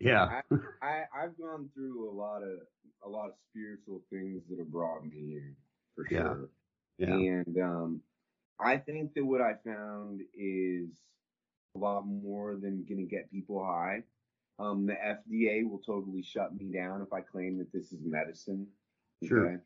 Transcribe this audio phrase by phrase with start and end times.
[0.00, 0.40] Yeah.
[0.50, 2.58] I, I I've gone through a lot of
[3.04, 5.54] a lot of spiritual things that have brought me here
[5.94, 6.22] for Yeah.
[6.22, 6.48] sure.
[6.98, 7.14] Yeah.
[7.14, 8.00] And um,
[8.60, 10.88] I think that what I found is
[11.74, 14.02] a lot more than gonna get people high.
[14.58, 18.66] Um, the FDA will totally shut me down if I claim that this is medicine.
[19.24, 19.60] Sure.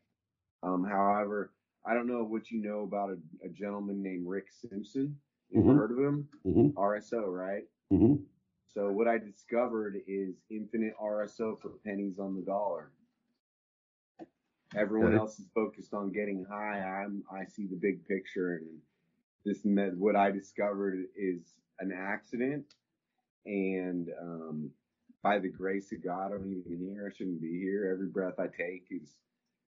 [0.63, 1.51] Um, however,
[1.85, 5.15] I don't know what you know about a, a gentleman named Rick Simpson.
[5.49, 5.77] You ever Mhm.
[5.77, 6.29] heard of him?
[6.45, 6.73] Mhm.
[6.73, 7.67] RSO, right?
[7.91, 8.25] Mhm.
[8.73, 12.91] So what I discovered is infinite RSO for pennies on the dollar.
[14.75, 16.79] Everyone else is focused on getting high.
[16.81, 18.67] I'm I see the big picture, and
[19.45, 22.75] this med, what I discovered is an accident,
[23.45, 24.71] and um,
[25.23, 27.09] by the grace of God, I'm even here.
[27.11, 27.89] I shouldn't be here.
[27.91, 29.17] Every breath I take is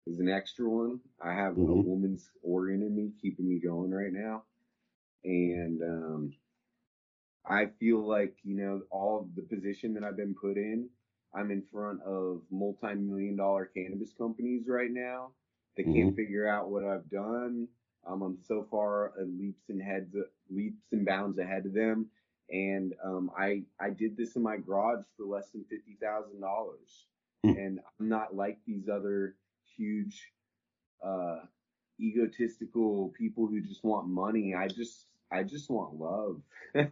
[0.06, 1.00] is an extra one.
[1.22, 1.84] I have a Mhm.
[1.84, 4.44] woman's organ in me keeping me going right now,
[5.24, 6.34] and um,
[7.46, 10.88] I feel like, you know, all the position that I've been put in,
[11.34, 15.32] I'm in front of multi-million dollar cannabis companies right now.
[15.76, 17.68] They can't figure out what I've done.
[18.06, 20.14] Um, I'm so far leaps and heads,
[20.50, 22.06] leaps and bounds ahead of them.
[22.50, 27.06] And um, I I did this in my garage for less than fifty thousand dollars,
[27.44, 27.50] Hmm.
[27.56, 29.36] and I'm not like these other
[29.76, 30.32] huge,
[31.02, 31.40] uh,
[32.00, 34.54] egotistical people who just want money.
[34.54, 36.40] I just I just want love,
[36.74, 36.90] and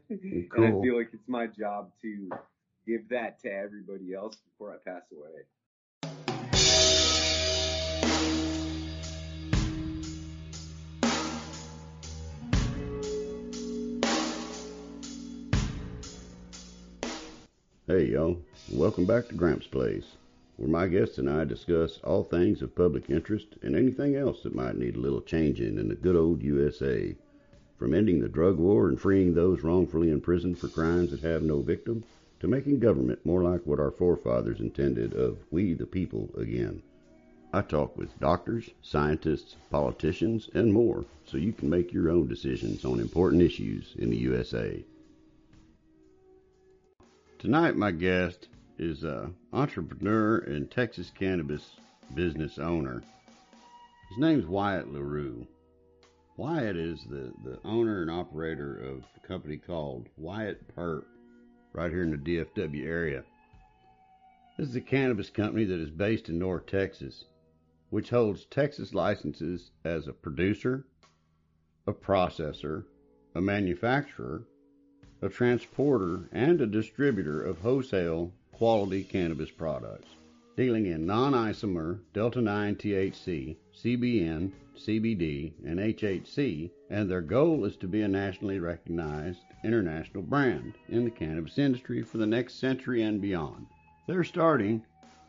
[0.57, 2.31] I feel like it's my job to
[2.87, 5.43] give that to everybody else before I pass away.
[17.89, 18.41] Hey, y'all.
[18.71, 20.05] Welcome back to Gramps Place,
[20.59, 24.55] where my guests and I discuss all things of public interest and anything else that
[24.55, 27.17] might need a little changing in the good old USA.
[27.79, 31.61] From ending the drug war and freeing those wrongfully imprisoned for crimes that have no
[31.61, 32.03] victim,
[32.41, 36.83] to making government more like what our forefathers intended of we the people again.
[37.53, 42.85] I talk with doctors, scientists, politicians, and more so you can make your own decisions
[42.85, 44.85] on important issues in the USA.
[47.39, 51.77] Tonight, my guest is an entrepreneur and Texas cannabis
[52.15, 53.03] business owner.
[54.09, 55.47] His name's Wyatt LaRue.
[56.39, 61.03] Wyatt is the, the owner and operator of a company called Wyatt Perp
[61.73, 63.25] right here in the DFW area.
[64.57, 67.25] This is a cannabis company that is based in North Texas,
[67.91, 70.87] which holds Texas licenses as a producer,
[71.89, 72.85] a processor,
[73.35, 74.45] a manufacturer,
[75.21, 80.11] a transporter, and a distributor of wholesale quality cannabis products,
[80.59, 87.77] dealing in non isomer Delta 9 THC, CBN, CBD, and HHC, and their goal is
[87.77, 93.03] to be a nationally recognized international brand in the cannabis industry for the next century
[93.03, 93.67] and beyond.
[94.09, 94.85] They're starting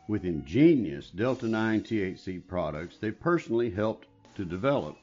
[0.08, 4.96] with ingenious Delta 9 THC products they personally helped to develop.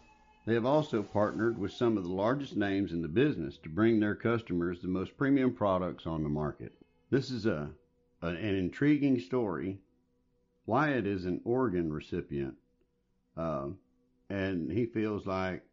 [0.45, 4.01] They have also partnered with some of the largest names in the business to bring
[4.01, 6.73] their customers the most premium products on the market.
[7.09, 7.69] This is a,
[8.21, 9.79] a- an intriguing story.
[10.67, 12.55] Wyatt is an organ recipient,
[13.37, 13.69] uh,
[14.29, 15.63] and he feels like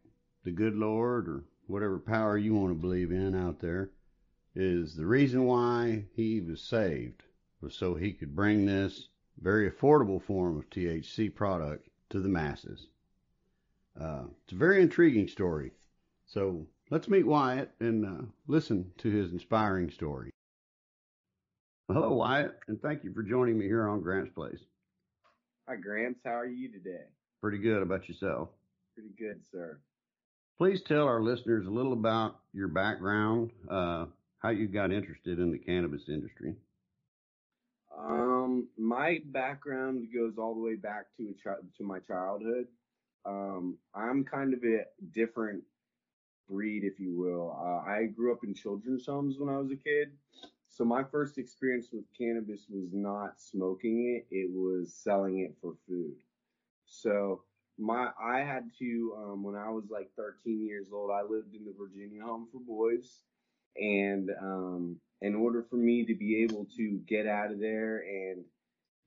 [0.45, 3.89] the good Lord or whatever power you want to believe in out there
[4.55, 7.23] is the reason why he was saved
[7.59, 9.09] was so he could bring this
[9.41, 12.87] very affordable form of THC product to the masses.
[13.99, 15.73] Uh, it's a very intriguing story.
[16.25, 20.31] So let's meet Wyatt and uh, listen to his inspiring story.
[21.89, 24.63] Hello, Wyatt, and thank you for joining me here on Gramps Place.
[25.67, 26.19] Hi, Gramps.
[26.23, 27.05] How are you today?
[27.41, 28.49] Pretty good about yourself.
[28.93, 29.79] Pretty good, sir.
[30.57, 34.05] Please tell our listeners a little about your background, uh,
[34.39, 36.55] how you got interested in the cannabis industry.
[37.97, 42.67] Um, my background goes all the way back to a chi- to my childhood.
[43.25, 45.63] Um, I'm kind of a different
[46.47, 47.57] breed, if you will.
[47.59, 50.11] Uh, I grew up in children's homes when I was a kid,
[50.75, 55.75] so my first experience with cannabis was not smoking it; it was selling it for
[55.87, 56.15] food.
[56.85, 57.43] So
[57.77, 61.63] my I had to um, when I was like 13 years old, I lived in
[61.63, 63.21] the Virginia Home for Boys,
[63.77, 68.43] and um, in order for me to be able to get out of there and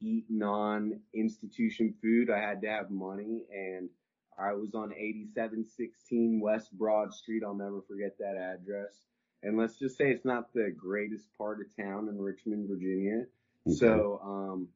[0.00, 3.90] eat non-institution food, I had to have money, and
[4.38, 7.42] I was on 8716 West Broad Street.
[7.44, 9.04] I'll never forget that address.
[9.42, 13.24] And let's just say it's not the greatest part of town in Richmond, Virginia.
[13.68, 14.68] So um,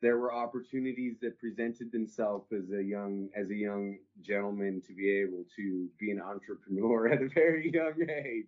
[0.00, 5.10] there were opportunities that presented themselves as a young as a young gentleman to be
[5.10, 8.46] able to be an entrepreneur at a very young age.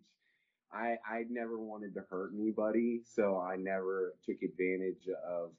[0.73, 5.51] I I never wanted to hurt anybody, so I never took advantage of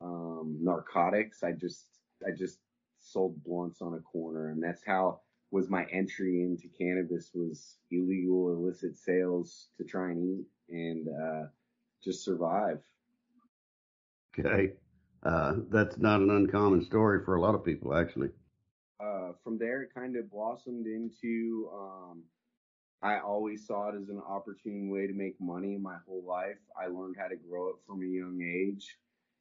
[0.00, 1.42] um, narcotics.
[1.42, 1.84] I just
[2.26, 2.58] I just
[3.00, 5.20] sold blunts on a corner, and that's how
[5.50, 11.46] was my entry into cannabis was illegal illicit sales to try and eat and uh,
[12.02, 12.80] just survive.
[14.38, 14.72] Okay,
[15.22, 18.28] uh, that's not an uncommon story for a lot of people, actually.
[19.00, 21.70] Uh, from there, it kind of blossomed into.
[21.74, 22.22] Um,
[23.02, 26.58] I always saw it as an opportune way to make money my whole life.
[26.80, 28.96] I learned how to grow it from a young age,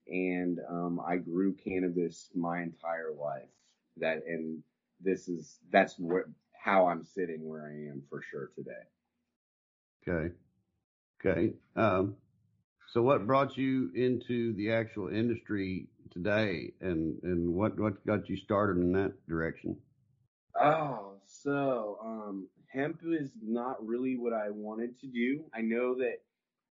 [0.07, 3.49] and um, I grew cannabis my entire life.
[3.97, 4.61] That and
[5.01, 8.71] this is that's what how I'm sitting where I am for sure today.
[10.07, 10.33] Okay.
[11.23, 11.53] Okay.
[11.75, 12.15] Um,
[12.91, 18.37] so what brought you into the actual industry today and, and what, what got you
[18.37, 19.75] started in that direction?
[20.59, 25.43] Oh, so um, hemp is not really what I wanted to do.
[25.53, 26.19] I know that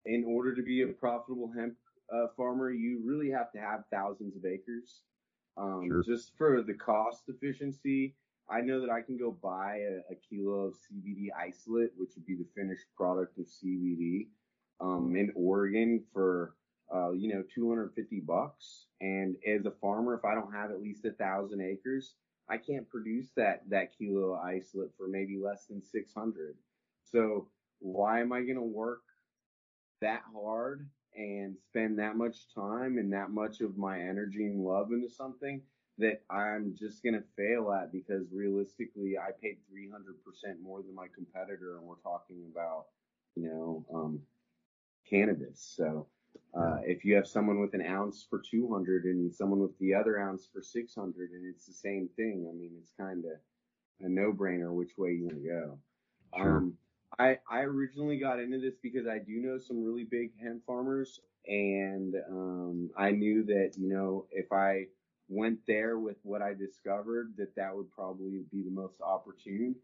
[0.06, 1.74] in order to be a profitable hemp
[2.14, 5.02] uh, farmer, you really have to have thousands of acres.
[5.58, 6.04] Um, sure.
[6.04, 8.16] Just for the cost efficiency,
[8.50, 12.26] I know that I can go buy a, a, kilo of CBD isolate, which would
[12.26, 14.28] be the finished product of CBD,
[14.80, 16.56] um, in Oregon for
[16.94, 18.88] uh, you know 250 bucks.
[19.00, 22.16] And as a farmer, if I don't have at least a thousand acres,
[22.50, 26.56] I can't produce that that kilo of isolate for maybe less than 600.
[27.04, 27.48] So
[27.80, 29.02] why am I going to work
[30.02, 34.92] that hard and spend that much time and that much of my energy and love
[34.92, 35.62] into something
[35.98, 41.08] that I'm just going to fail at because realistically, I paid 300% more than my
[41.14, 42.86] competitor, and we're talking about,
[43.36, 44.20] you know, um,
[45.10, 45.74] cannabis.
[45.76, 46.08] So
[46.58, 50.20] uh, if you have someone with an ounce for 200 and someone with the other
[50.20, 53.32] ounce for 600, and it's the same thing, I mean, it's kind of
[54.06, 55.78] a no-brainer which way you want to go.
[56.36, 56.58] Sure.
[56.58, 56.74] Um,
[57.20, 61.20] I, I originally got into this because I do know some really big hemp farmers,
[61.46, 64.86] and um, I knew that you know if I
[65.28, 69.76] went there with what I discovered, that that would probably be the most opportune.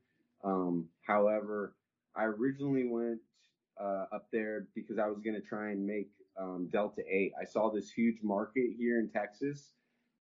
[0.43, 1.75] Um, however,
[2.15, 3.19] I originally went
[3.79, 6.09] uh, up there because I was going to try and make
[6.39, 7.33] um, Delta 8.
[7.39, 9.73] I saw this huge market here in Texas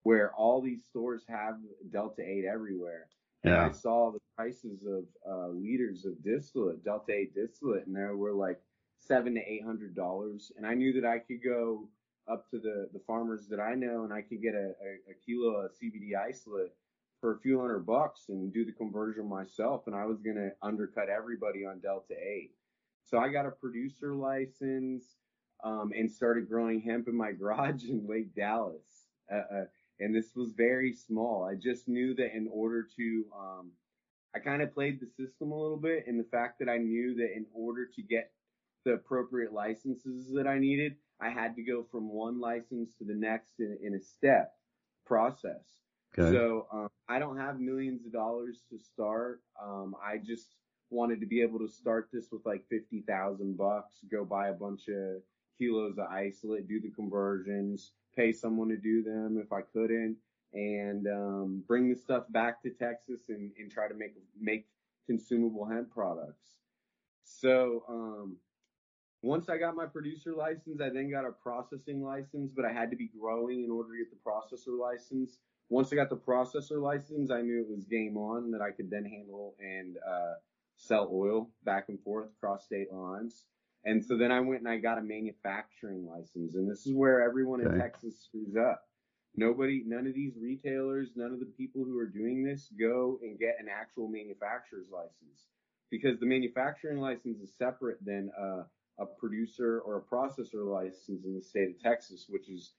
[0.03, 1.55] where all these stores have
[1.91, 3.07] Delta 8 everywhere.
[3.43, 3.67] Yeah.
[3.67, 8.31] I saw the prices of uh, liters of distillate, Delta 8 distillate, and there were
[8.33, 8.61] like
[8.99, 10.51] seven to eight hundred dollars.
[10.57, 11.89] And I knew that I could go
[12.31, 15.13] up to the, the farmers that I know and I could get a, a, a
[15.25, 16.71] kilo of CBD isolate
[17.19, 19.83] for a few hundred bucks and do the conversion myself.
[19.87, 22.51] And I was going to undercut everybody on Delta 8.
[23.03, 25.03] So I got a producer license
[25.63, 29.07] um, and started growing hemp in my garage in Lake Dallas.
[29.31, 29.65] Uh, uh,
[29.99, 31.43] and this was very small.
[31.43, 33.71] I just knew that in order to, um,
[34.35, 37.15] I kind of played the system a little bit in the fact that I knew
[37.15, 38.31] that in order to get
[38.85, 43.13] the appropriate licenses that I needed, I had to go from one license to the
[43.13, 44.53] next in, in a step
[45.05, 45.63] process.
[46.17, 46.31] Okay.
[46.31, 49.41] So um, I don't have millions of dollars to start.
[49.61, 50.55] Um, I just
[50.89, 54.53] wanted to be able to start this with like fifty thousand bucks, go buy a
[54.53, 55.21] bunch of
[55.57, 60.17] kilos of isolate, do the conversions, pay someone to do them if I couldn't,
[60.53, 64.65] and um, bring the stuff back to Texas and, and try to make make
[65.07, 66.47] consumable hemp products.
[67.23, 68.37] So um,
[69.21, 72.91] once I got my producer license, I then got a processing license, but I had
[72.91, 75.39] to be growing in order to get the processor license.
[75.69, 78.91] Once I got the processor license, I knew it was game on that I could
[78.91, 80.33] then handle and uh,
[80.75, 83.45] sell oil back and forth across state lines.
[83.85, 87.21] And so then I went and I got a manufacturing license, and this is where
[87.21, 87.73] everyone okay.
[87.73, 88.83] in Texas screws up.
[89.35, 93.39] Nobody, none of these retailers, none of the people who are doing this go and
[93.39, 95.47] get an actual manufacturer's license
[95.89, 98.63] because the manufacturing license is separate than uh,
[98.99, 102.73] a producer or a processor license in the state of Texas, which is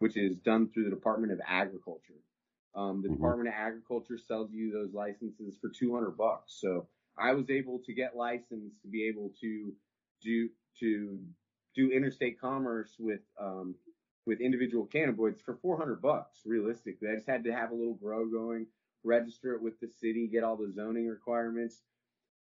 [0.00, 2.20] which is done through the Department of Agriculture.
[2.74, 3.16] Um, the mm-hmm.
[3.16, 6.58] Department of Agriculture sells you those licenses for 200 bucks.
[6.60, 6.86] So
[7.18, 9.72] I was able to get licensed to be able to
[10.22, 10.48] do
[10.80, 11.18] to
[11.74, 13.74] do interstate commerce with um,
[14.26, 16.40] with individual cannabinoids for 400 bucks.
[16.44, 18.66] Realistically, I just had to have a little grow going,
[19.04, 21.82] register it with the city, get all the zoning requirements,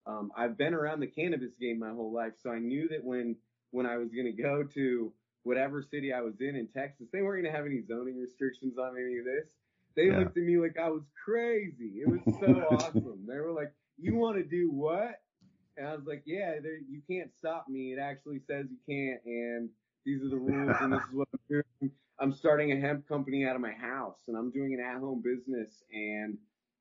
[0.06, 3.36] um, I've been around the cannabis game my whole life, so I knew that when
[3.70, 5.12] when I was going to go to
[5.44, 8.78] whatever city I was in in Texas, they weren't going to have any zoning restrictions
[8.78, 9.48] on any of this.
[9.96, 10.18] They yeah.
[10.18, 12.00] looked at me like I was crazy.
[12.00, 13.24] It was so awesome.
[13.26, 15.21] They were like, "You want to do what?"
[15.76, 16.54] And I was like, "Yeah,
[16.88, 17.92] you can't stop me.
[17.92, 19.70] It actually says you can't, and
[20.04, 21.92] these are the rules, and this is what I'm doing.
[22.18, 25.82] I'm starting a hemp company out of my house, and I'm doing an at-home business,
[25.92, 26.38] and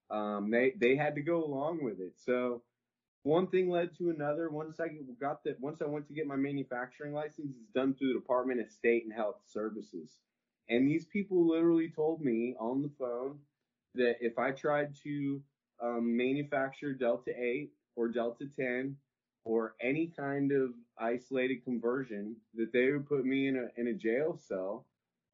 [0.10, 2.14] um, they they had to go along with it.
[2.18, 2.62] So."
[3.24, 4.50] one thing led to another.
[4.50, 4.88] Once I
[5.20, 8.62] got that, once I went to get my manufacturing license, it's done through the Department
[8.62, 10.18] of State and Health Services.
[10.70, 13.38] And these people literally told me on the phone
[13.96, 15.42] that if I tried to
[15.82, 18.96] um, manufacture Delta 8 or Delta 10
[19.44, 23.94] or any kind of isolated conversion, that they would put me in a in a
[23.94, 24.86] jail cell,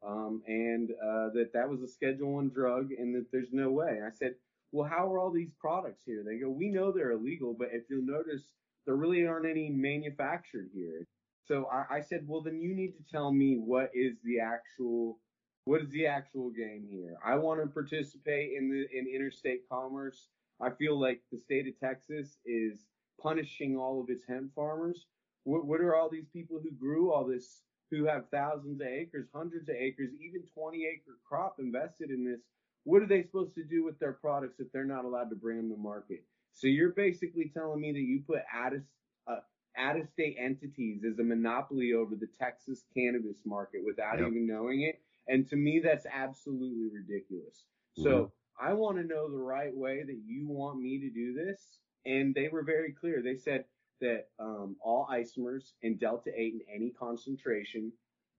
[0.06, 4.00] um, and uh, that that was a Schedule One drug, and that there's no way.
[4.06, 4.36] I said,
[4.72, 6.24] well, how are all these products here?
[6.26, 8.44] They go, we know they're illegal, but if you'll notice,
[8.86, 11.06] there really aren't any manufactured here.
[11.46, 15.20] So I, I said, well, then you need to tell me what is the actual
[15.66, 17.18] what is the actual game here?
[17.26, 20.30] I want to participate in the in interstate commerce.
[20.62, 22.86] I feel like the state of Texas is
[23.22, 25.06] punishing all of its hemp farmers.
[25.44, 27.62] What, what are all these people who grew all this,
[27.92, 32.42] who have thousands of acres, hundreds of acres, even 20 acre crop invested in this?
[32.84, 35.58] What are they supposed to do with their products if they're not allowed to bring
[35.58, 36.24] them to market?
[36.54, 38.82] So you're basically telling me that you put out of,
[39.28, 39.42] uh,
[39.78, 44.30] out of state entities as a monopoly over the Texas cannabis market without yep.
[44.30, 45.02] even knowing it.
[45.28, 47.66] And to me, that's absolutely ridiculous.
[48.00, 48.04] Mm-hmm.
[48.04, 51.80] So I want to know the right way that you want me to do this.
[52.06, 53.22] And they were very clear.
[53.22, 53.66] They said
[54.02, 57.92] that um, all isomers in Delta 8 in any concentration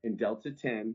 [0.04, 0.94] in Delta 10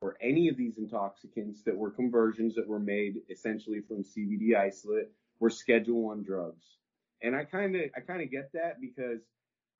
[0.00, 5.10] or any of these intoxicants that were conversions that were made essentially from CBD isolate
[5.40, 6.64] were Schedule One drugs.
[7.22, 9.20] And I kind of I kind of get that because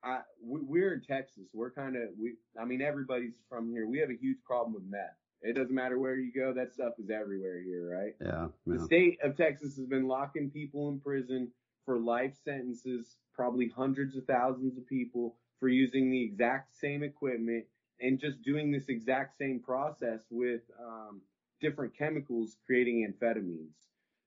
[0.03, 1.45] I we, are in Texas.
[1.53, 2.35] We're kind of we.
[2.61, 3.87] I mean, everybody's from here.
[3.87, 5.17] We have a huge problem with meth.
[5.43, 6.53] It doesn't matter where you go.
[6.53, 8.15] That stuff is everywhere here, right?
[8.21, 8.49] Yeah.
[8.67, 8.75] yeah.
[8.75, 11.53] The state of Texas has been locking people in prison
[11.85, 17.65] for life sentences, probably hundreds of thousands of people for using the exact same equipment
[18.01, 21.21] and just doing this exact same process with um,
[21.61, 23.75] different chemicals creating amphetamines.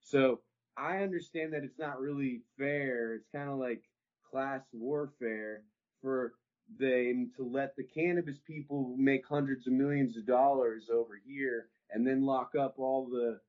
[0.01, 0.39] So
[0.77, 3.15] I understand that it's not really fair.
[3.15, 3.83] It's kind of like
[4.29, 5.63] class warfare
[6.01, 6.33] for
[6.79, 12.05] them to let the cannabis people make hundreds of millions of dollars over here and
[12.05, 13.39] then lock up all the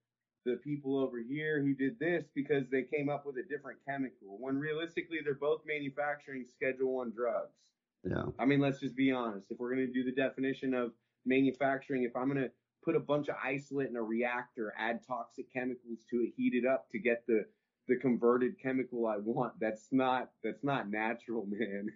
[0.45, 4.39] the people over here who did this because they came up with a different chemical
[4.41, 7.63] when realistically they're both manufacturing schedule 1 drugs
[8.05, 8.25] yeah.
[8.39, 9.51] I mean, let's just be honest.
[9.51, 10.93] If we're going to do the definition of
[11.25, 12.51] manufacturing, if I'm going to
[12.85, 16.67] put a bunch of isolate in a reactor, add toxic chemicals to it, heat it
[16.67, 17.45] up to get the
[17.93, 21.89] the converted chemical I want, that's not that's not natural, man.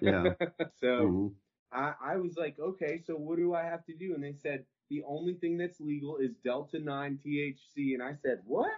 [0.00, 0.34] Yeah.
[0.80, 1.26] so mm-hmm.
[1.72, 4.14] I, I was like, okay, so what do I have to do?
[4.14, 8.38] And they said the only thing that's legal is delta nine THC, and I said,
[8.44, 8.70] what?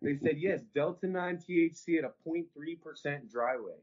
[0.00, 3.82] They said yes, delta nine THC at a 0.3% dry weight.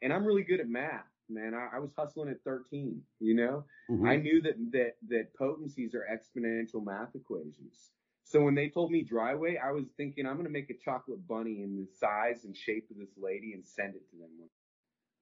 [0.00, 1.54] And I'm really good at math man.
[1.54, 3.00] I, I was hustling at 13.
[3.20, 4.06] You know, mm-hmm.
[4.06, 7.92] I knew that that that potencies are exponential math equations.
[8.32, 11.26] So when they told me dry weight, I was thinking I'm gonna make a chocolate
[11.28, 14.30] bunny in the size and shape of this lady and send it to them.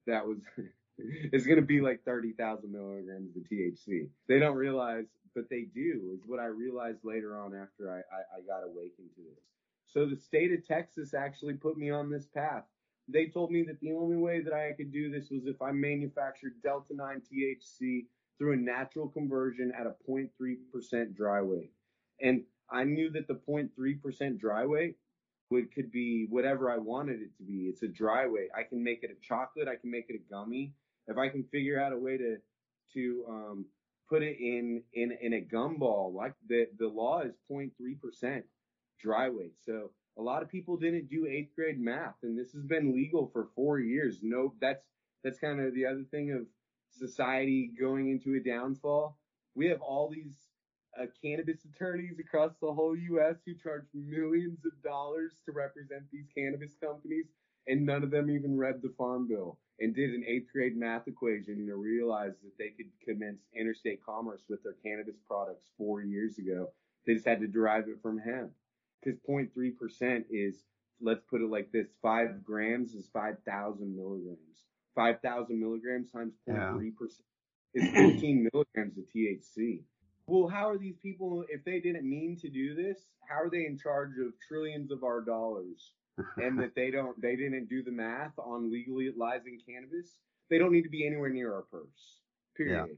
[0.07, 0.37] That was.
[0.97, 4.07] it's to be like 30,000 milligrams of THC.
[4.27, 8.37] They don't realize, but they do, is what I realized later on after I, I,
[8.37, 9.43] I got awakened to this.
[9.87, 12.63] So the state of Texas actually put me on this path
[13.07, 15.71] they told me that the only way that I could do this was if I
[15.71, 18.05] manufactured Delta 9 THC
[18.37, 21.71] through a natural conversion at a 0.3% dry weight.
[22.21, 24.95] And I knew that the 0.3% dry weight
[25.49, 27.67] would could be whatever I wanted it to be.
[27.67, 28.49] It's a dry weight.
[28.57, 29.67] I can make it a chocolate.
[29.67, 30.73] I can make it a gummy.
[31.07, 32.37] If I can figure out a way to
[32.93, 33.65] to um,
[34.09, 38.43] put it in in in a gumball, like the the law is 0.3%
[38.99, 39.55] dry weight.
[39.65, 43.29] So a lot of people didn't do eighth grade math, and this has been legal
[43.33, 44.19] for four years.
[44.21, 44.83] No, that's
[45.23, 46.45] that's kind of the other thing of
[46.89, 49.17] society going into a downfall.
[49.55, 50.40] We have all these
[50.99, 53.35] uh, cannabis attorneys across the whole U.S.
[53.45, 57.25] who charge millions of dollars to represent these cannabis companies,
[57.67, 61.07] and none of them even read the Farm Bill and did an eighth grade math
[61.07, 66.37] equation to realize that they could commence interstate commerce with their cannabis products four years
[66.37, 66.69] ago.
[67.05, 68.51] They just had to derive it from hemp
[69.03, 70.55] because 0.3% is,
[71.01, 74.37] let's put it like this, five grams is 5,000 milligrams.
[74.95, 76.91] 5,000 milligrams times 0.3%
[77.73, 77.83] yeah.
[77.83, 79.81] is 15 milligrams of THC.
[80.27, 83.65] Well, how are these people, if they didn't mean to do this, how are they
[83.65, 85.91] in charge of trillions of our dollars?
[86.37, 90.19] and that they don't, they didn't do the math on legalizing cannabis?
[90.49, 92.19] They don't need to be anywhere near our purse.
[92.55, 92.97] Period.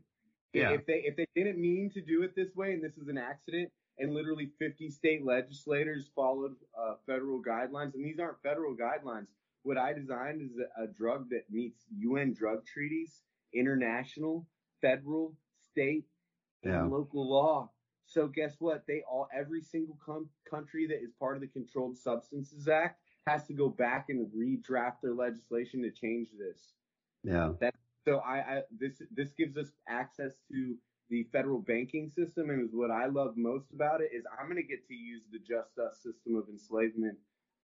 [0.53, 0.69] Yeah.
[0.69, 0.75] yeah.
[0.75, 3.17] If they if they didn't mean to do it this way and this is an
[3.17, 7.93] accident, and literally 50 state legislators followed uh, federal guidelines.
[7.93, 9.27] And these aren't federal guidelines.
[9.63, 13.21] What I designed is a, a drug that meets UN drug treaties,
[13.53, 14.47] international,
[14.81, 15.35] federal,
[15.71, 16.05] state,
[16.63, 16.81] yeah.
[16.81, 17.69] and local law.
[18.05, 18.83] So guess what?
[18.87, 23.45] They all, every single com- country that is part of the Controlled Substances Act has
[23.47, 26.73] to go back and redraft their legislation to change this.
[27.23, 27.53] Yeah.
[27.61, 27.73] That
[28.05, 30.75] so I, I this this gives us access to
[31.09, 34.61] the federal banking system, and is what I love most about it is I'm going
[34.61, 37.17] to get to use the just us system of enslavement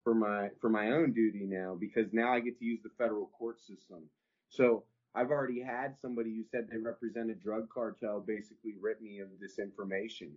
[0.02, 3.26] for my for my own duty now because now I get to use the federal
[3.38, 4.04] court system.
[4.48, 4.84] So
[5.14, 9.28] I've already had somebody who said they represent a drug cartel basically rip me of
[9.40, 10.32] this information.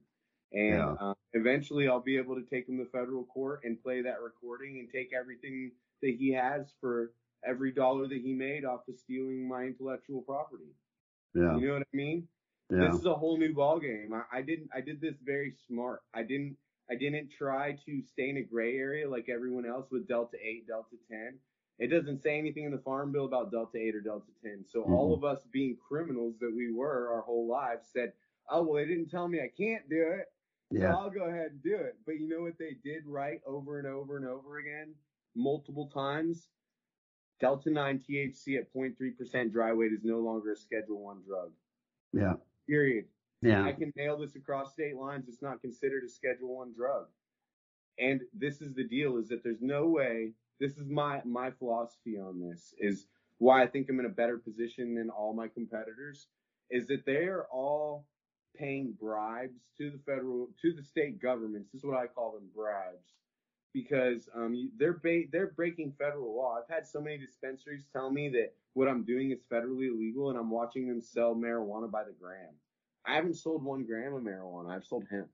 [0.53, 0.91] And Yeah.
[0.99, 4.79] uh, eventually I'll be able to take him to federal court and play that recording
[4.79, 7.11] and take everything that he has for
[7.43, 10.73] every dollar that he made off of stealing my intellectual property.
[11.33, 11.57] Yeah.
[11.57, 12.27] You know what I mean?
[12.69, 12.87] Yeah.
[12.87, 14.13] This is a whole new ball game.
[14.13, 16.01] I, I didn't I did this very smart.
[16.13, 16.57] I didn't
[16.89, 20.67] I didn't try to stay in a gray area like everyone else with Delta 8,
[20.67, 21.37] Delta 10.
[21.79, 24.65] It doesn't say anything in the Farm Bill about Delta 8 or Delta 10.
[24.65, 25.17] So all Mhm.
[25.17, 28.13] of us being criminals that we were our whole lives said,
[28.49, 30.31] "Oh, well, they didn't tell me I can't do it.
[30.71, 30.95] So Yeah.
[30.95, 33.87] I'll go ahead and do it." But you know what they did right over and
[33.87, 34.95] over and over again,
[35.35, 36.49] multiple times?
[37.39, 41.53] Delta 9 THC at 0.3% dry weight is no longer a Schedule 1 drug.
[42.11, 42.37] Yeah.
[42.65, 43.07] Period.
[43.41, 43.63] Yeah.
[43.63, 45.27] I can nail this across state lines.
[45.29, 47.07] It's not considered a Schedule One drug.
[47.99, 50.33] And this is the deal: is that there's no way.
[50.59, 52.73] This is my my philosophy on this.
[52.79, 56.27] Is why I think I'm in a better position than all my competitors.
[56.69, 58.05] Is that they are all
[58.55, 61.69] paying bribes to the federal to the state governments.
[61.71, 63.13] This is what I call them bribes.
[63.73, 66.57] Because um, they're ba- they're breaking federal law.
[66.57, 70.39] I've had so many dispensaries tell me that what I'm doing is federally illegal, and
[70.39, 72.55] I'm watching them sell marijuana by the gram.
[73.05, 74.75] I haven't sold one gram of marijuana.
[74.75, 75.27] I've sold hemp.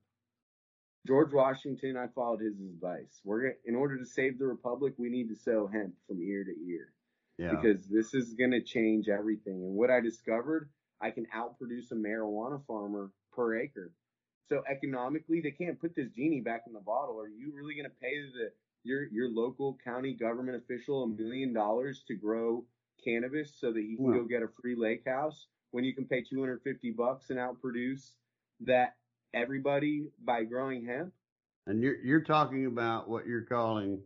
[1.06, 3.20] George Washington, I followed his advice.
[3.24, 6.54] We're in order to save the republic, we need to sow hemp from ear to
[6.66, 6.92] ear
[7.36, 7.50] Yeah.
[7.54, 9.64] because this is gonna change everything.
[9.64, 10.70] And what I discovered,
[11.00, 13.92] I can outproduce a marijuana farmer per acre.
[14.48, 17.18] So economically, they can't put this genie back in the bottle.
[17.20, 22.02] Are you really gonna pay the your your local county government official a million dollars
[22.04, 22.66] to grow
[23.02, 26.22] cannabis so that he can go get a free lake house when you can pay
[26.22, 28.12] 250 bucks and outproduce
[28.60, 28.96] that
[29.34, 31.12] everybody by growing hemp?
[31.66, 34.00] And you're you're talking about what you're calling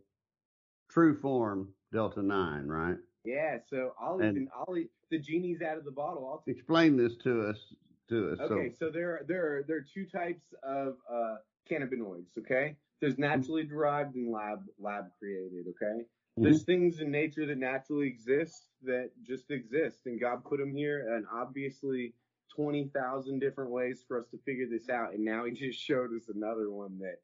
[0.89, 2.97] true form Delta Nine, right?
[3.25, 4.75] Yeah, so I'll And- even I'll
[5.09, 6.27] the genie's out of the bottle.
[6.27, 7.73] I'll Explain this to us
[8.09, 8.39] to us.
[8.39, 11.37] Okay, So so there are there are there are two types of uh,
[11.69, 12.37] cannabinoids.
[12.37, 15.65] Okay, there's naturally derived and lab lab created.
[15.69, 16.05] Okay,
[16.37, 16.43] Mhm.
[16.43, 21.13] there's things in nature that naturally exist that just exist, and God put them here,
[21.15, 22.13] and obviously
[22.55, 25.13] twenty thousand different ways for us to figure this out.
[25.13, 27.17] And now He just showed us another one that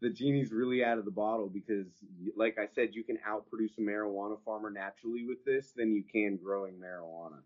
[0.00, 1.86] the genie's really out of the bottle because,
[2.36, 6.38] like I said, you can outproduce a marijuana farmer naturally with this than you can
[6.42, 7.40] growing marijuana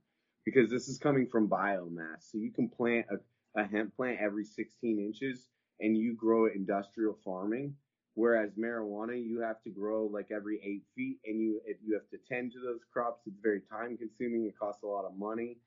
[0.44, 2.31] because this is coming from biomass.
[2.31, 5.49] So you can plant a, a hemp plant every 16 inches
[5.81, 7.75] and you grow it industrial farming.
[8.14, 12.09] Whereas marijuana, you have to grow like every eight feet and you if you have
[12.11, 13.23] to tend to those crops.
[13.27, 14.47] It's very time consuming.
[14.47, 15.59] It costs a lot of money.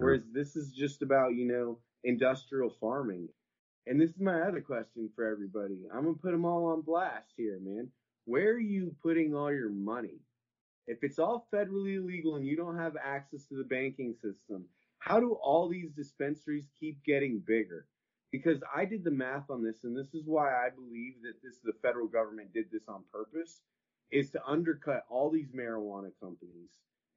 [0.00, 3.28] Whereas this is just about, you know, industrial farming.
[3.86, 5.76] And this is my other question for everybody.
[5.92, 7.88] I'm going to put them all on blast here, man.
[8.24, 10.20] Where are you putting all your money?
[10.86, 14.64] If it's all federally illegal and you don't have access to the banking system,
[14.98, 17.86] how do all these dispensaries keep getting bigger?
[18.32, 21.58] Because I did the math on this, and this is why I believe that this
[21.62, 23.60] the federal government did this on purpose,
[24.10, 26.70] is to undercut all these marijuana companies.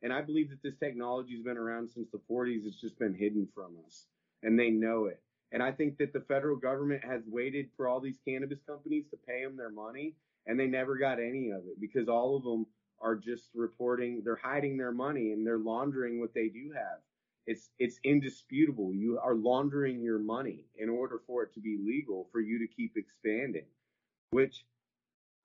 [0.04, 2.66] And I believe that this technology has been around since the 40s.
[2.66, 4.06] It's just been hidden from us,
[4.44, 5.22] and they know it.
[5.52, 9.18] And I think that the federal government has waited for all these cannabis companies to
[9.28, 12.66] pay them their money, and they never got any of it because all of them
[13.00, 17.00] are just reporting they're hiding their money and they're laundering what they do have.
[17.46, 18.94] It's it's indisputable.
[18.94, 22.68] You are laundering your money in order for it to be legal for you to
[22.68, 23.66] keep expanding,
[24.32, 24.66] which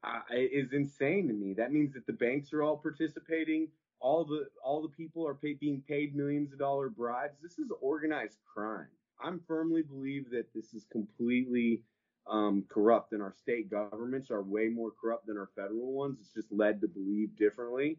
[0.05, 1.55] uh, is insane to me.
[1.55, 3.68] That means that the banks are all participating.
[4.00, 7.38] All the all the people are pay, being paid millions of dollar bribes.
[7.42, 8.88] This is organized crime.
[9.20, 11.82] I'm firmly believe that this is completely
[12.30, 16.18] um, corrupt, and our state governments are way more corrupt than our federal ones.
[16.20, 17.98] It's just led to believe differently.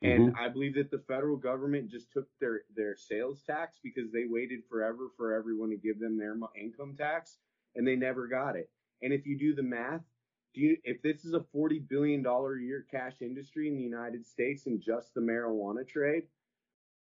[0.00, 4.26] And I believe that the federal government just took their their sales tax because they
[4.28, 7.38] waited forever for everyone to give them their income tax,
[7.74, 8.70] and they never got it.
[9.02, 10.02] And if you do the math,
[10.54, 13.82] do you if this is a forty billion dollar a year cash industry in the
[13.82, 16.24] United States in just the marijuana trade,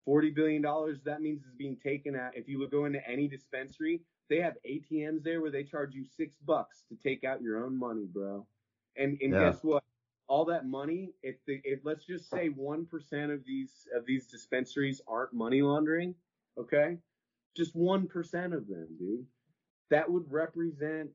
[0.04, 2.36] forty billion dollars that means is being taken out.
[2.36, 6.36] If you go into any dispensary, they have ATMs there where they charge you six
[6.36, 8.46] bucks to take out your own money, bro.
[8.96, 9.38] And and Yeah.
[9.38, 9.82] guess what?
[10.28, 14.26] All that money, if the if let's just say one percent of these of these
[14.26, 16.14] dispensaries aren't money laundering,
[16.58, 16.98] okay,
[17.56, 19.26] just one percent of them, dude,
[19.90, 21.10] that would represent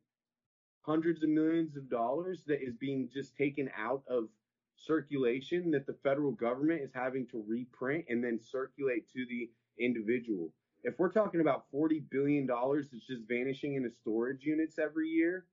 [0.81, 4.27] hundreds of millions of dollars that is being just taken out of
[4.75, 10.51] circulation that the federal government is having to reprint and then circulate to the individual.
[10.83, 15.45] If we're talking about $40 billion that's just vanishing into storage units every year,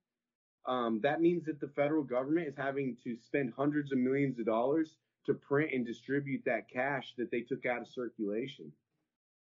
[0.66, 4.46] um, that means that the federal government is having to spend hundreds of millions of
[4.46, 8.72] dollars to print and distribute that cash that they took out of circulation.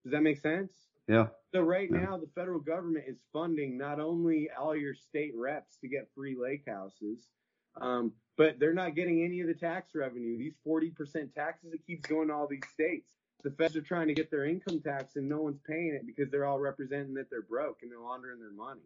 [0.04, 0.72] Does that make sense?
[1.08, 1.28] Yeah.
[1.52, 2.00] So right Yeah.
[2.00, 6.34] now, the federal government is funding not only all your state reps to get free
[6.34, 7.28] lake houses,
[7.76, 10.38] um, but they're not getting any of the tax revenue.
[10.38, 13.14] These 40% taxes, it keeps going to all these states.
[13.42, 16.30] The feds are trying to get their income tax and no one's paying it because
[16.30, 18.80] they're all representing that they're broke and they're laundering their money.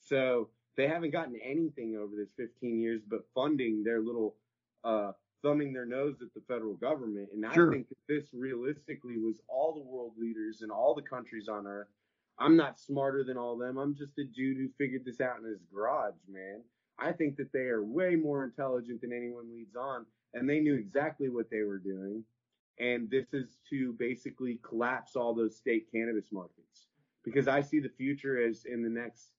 [0.00, 4.36] So they haven't gotten anything over this 15 years but funding their little
[4.84, 7.28] uh, thumbing their nose at the federal government.
[7.32, 7.70] And Sure.
[7.70, 11.66] I think that this realistically was all the world leaders in all the countries on
[11.66, 11.88] earth.
[12.38, 13.78] I'm not smarter than all them.
[13.78, 16.62] I'm just a dude who figured this out in his garage, man.
[16.98, 20.74] I think that they are way more intelligent than anyone leads on, and they knew
[20.74, 22.24] exactly what they were doing.
[22.78, 26.88] And this is to basically collapse all those state cannabis markets
[27.24, 29.32] because I see the future as in the next,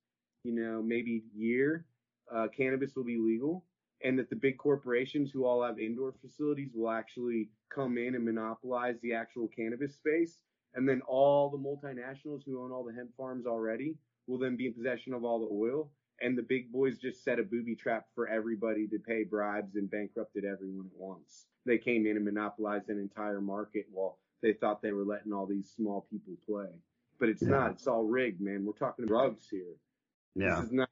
[0.43, 1.85] you know, maybe year,
[2.33, 3.63] uh, cannabis will be legal
[4.03, 8.23] and that the big corporations who all have indoor facilities will actually come in and
[8.25, 10.39] monopolize the actual cannabis space.
[10.75, 13.95] And then all the multinationals who own all the hemp farms already
[14.27, 15.91] will then be in possession of all the oil.
[16.21, 19.89] And the big boys just set a booby trap for everybody to pay bribes and
[19.89, 21.47] bankrupted everyone at once.
[21.65, 25.45] They came in and monopolized an entire market while they thought they were letting all
[25.45, 26.69] these small people play.
[27.19, 27.49] But it's Yeah.
[27.49, 27.71] not.
[27.71, 28.65] It's all rigged, man.
[28.65, 29.75] We're talking drugs here.
[30.35, 30.55] Yeah.
[30.55, 30.89] This is not.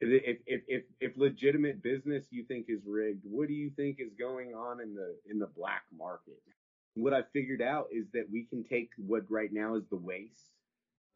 [0.00, 4.12] If, if if if legitimate business you think is rigged, what do you think is
[4.18, 6.42] going on in the in the black market?
[6.94, 10.50] What I figured out is that we can take what right now is the waste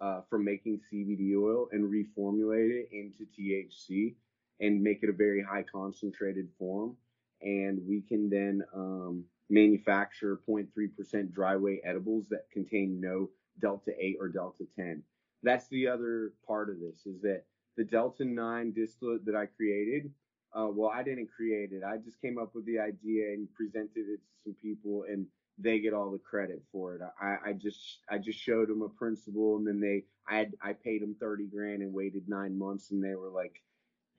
[0.00, 4.14] uh, from making CBD oil and reformulate it into THC
[4.60, 6.96] and make it a very high concentrated form,
[7.42, 13.28] and we can then um, manufacture 0.3% dry weight edibles that contain no
[13.60, 15.02] delta 8 or delta 10.
[15.42, 17.44] That's the other part of this is that
[17.80, 20.10] the Delta 9 distillate that I created,
[20.52, 21.82] uh, well, I didn't create it.
[21.82, 25.24] I just came up with the idea and presented it to some people, and
[25.56, 27.00] they get all the credit for it.
[27.18, 30.74] I, I just I just showed them a principle, and then they I had, I
[30.74, 33.62] paid them thirty grand and waited nine months, and they were like,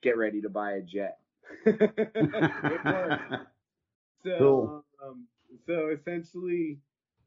[0.02, 1.18] "Get ready to buy a jet."
[1.64, 3.32] it worked.
[4.24, 4.84] So, Cool.
[5.04, 5.26] um,
[5.68, 6.78] so essentially,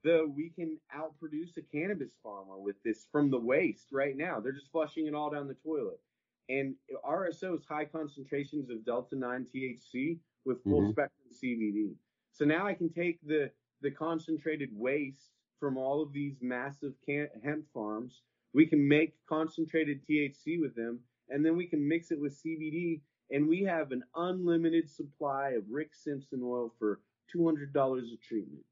[0.03, 4.41] the we can outproduce a cannabis farmer with this from the waste right now.
[4.41, 5.99] They're just flushing it all down the toilet.
[6.49, 10.91] And RSO is high concentrations of delta 9 THC with full Mhm.
[10.91, 11.95] spectrum CBD.
[12.31, 17.29] So now I can take the the concentrated waste from all of these massive can-
[17.43, 18.23] hemp farms.
[18.53, 23.01] We can make concentrated THC with them, and then we can mix it with CBD,
[23.31, 28.17] and we have an unlimited supply of Rick Simpson oil for two hundred dollars a
[28.17, 28.65] treatment.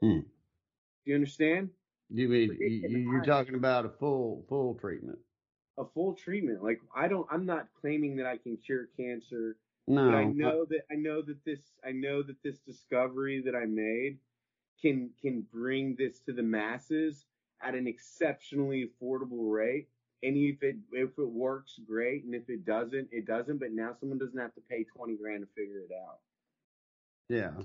[0.00, 0.20] Hmm.
[0.20, 0.30] Do
[1.04, 1.70] you understand?
[2.08, 3.24] You mean you, you're high.
[3.26, 5.18] talking about a full full treatment?
[5.78, 6.62] A full treatment.
[6.62, 7.26] Like I don't.
[7.30, 9.56] I'm not claiming that I can cure cancer.
[9.86, 10.10] No.
[10.10, 13.64] But I know that I know that this I know that this discovery that I
[13.64, 14.18] made
[14.80, 17.24] can can bring this to the masses
[17.62, 19.88] at an exceptionally affordable rate.
[20.22, 22.24] And if it if it works, great.
[22.24, 23.58] And if it doesn't, it doesn't.
[23.58, 26.18] But now someone doesn't have to pay twenty grand to figure it out.
[27.28, 27.62] Yeah,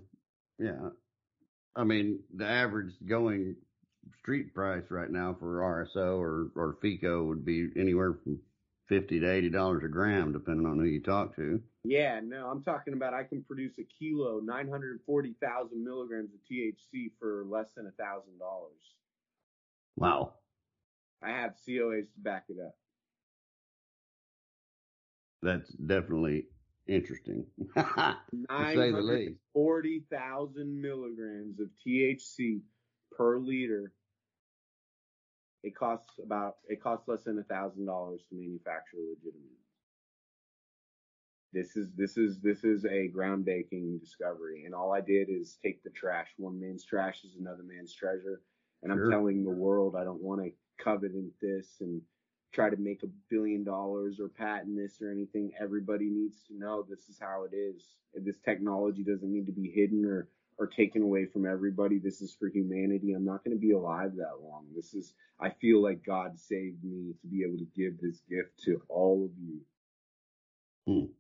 [0.58, 0.90] yeah.
[1.76, 3.58] I mean, the average going
[4.20, 5.60] street price right now for
[5.96, 8.40] RSO or or FECO would be anywhere from
[8.88, 11.62] fifty to eighty dollars a gram, depending on who you talk to.
[11.84, 16.30] Yeah, no, I'm talking about I can produce a kilo, nine hundred forty thousand milligrams
[16.34, 18.74] of THC for less than a thousand dollars.
[19.96, 20.34] Wow.
[21.24, 22.76] I have COAs to back it up.
[25.42, 26.46] That's definitely
[26.88, 27.46] interesting.
[27.76, 28.16] to
[28.48, 29.40] say the least.
[29.54, 32.62] 40,000 milligrams of THC
[33.16, 33.92] per liter.
[35.64, 39.58] It costs about it costs less than a thousand dollars to manufacture legitimate.
[41.54, 45.82] This is this is this is a groundbreaking discovery, and all I did is take
[45.84, 46.30] the trash.
[46.38, 48.42] One man's trash is another man's treasure,
[48.84, 49.12] and I'm Sure.
[49.12, 52.02] telling the world I don't want to covet this and
[52.54, 55.52] try to make a billion dollars or patent this or anything.
[55.60, 57.98] Everybody needs to know this is how it is.
[58.14, 62.00] This technology doesn't need to be hidden or or taken away from everybody.
[62.00, 63.14] This is for humanity.
[63.14, 64.66] I'm not going to be alive that long.
[64.76, 68.60] This is I feel like God saved me to be able to give this gift
[68.66, 69.62] to all of you.
[70.88, 71.12] Hmm.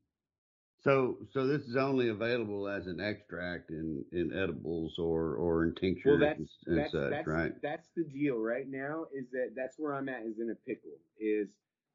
[0.84, 5.76] So, so this is only available as an extract in, in edibles or, or in
[5.76, 7.52] tinctures Well, that's and, and that's such, that's right?
[7.62, 9.06] that's the deal right now.
[9.14, 10.98] Is that that's where I'm at is in a pickle.
[11.20, 11.50] Is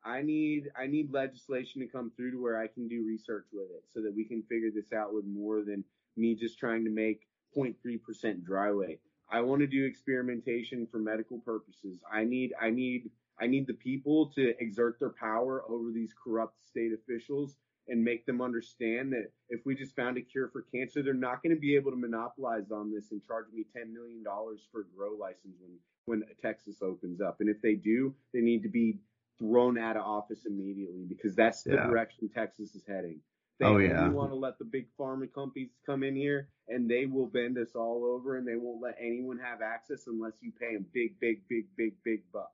[0.05, 3.71] I need I need legislation to come through to where I can do research with
[3.71, 5.85] it so that we can figure this out with more than
[6.17, 7.23] me just trying to make
[7.57, 9.01] 0.3% dry weight.
[9.31, 12.01] I want to do experimentation for medical purposes.
[12.13, 13.11] I need I need
[13.41, 17.57] I need the people to exert their power over these corrupt state officials
[17.89, 21.43] and make them understand that if we just found a cure for cancer, they're not
[21.43, 24.23] going to be able to monopolize on this and charge me $10 million
[24.71, 27.39] for a grow license when, when Texas opens up.
[27.41, 28.99] And if they do, they need to be
[29.41, 31.87] thrown out of office immediately because that's the Yeah.
[31.89, 33.19] direction Texas is heading.
[33.63, 34.09] They Oh, yeah.
[34.09, 37.75] want to let the big pharma companies come in here and they will bend us
[37.77, 41.43] all over and they won't let anyone have access unless you pay them big, big,
[41.49, 42.53] big, big, big bucks.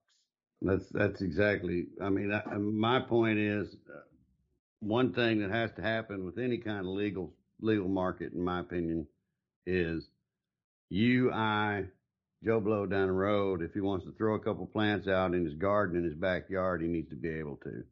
[0.63, 1.87] That's that's exactly.
[2.03, 4.01] I mean, I, my point is, uh,
[4.81, 8.61] one thing that has to happen with any kind of legal legal market, in my
[8.61, 9.07] opinion,
[9.67, 10.11] is
[10.91, 11.87] you, I,
[12.45, 13.63] Joe Blow down the road.
[13.63, 16.83] If he wants to throw a couple plants out in his garden in his backyard,
[16.83, 17.85] he needs to be able to.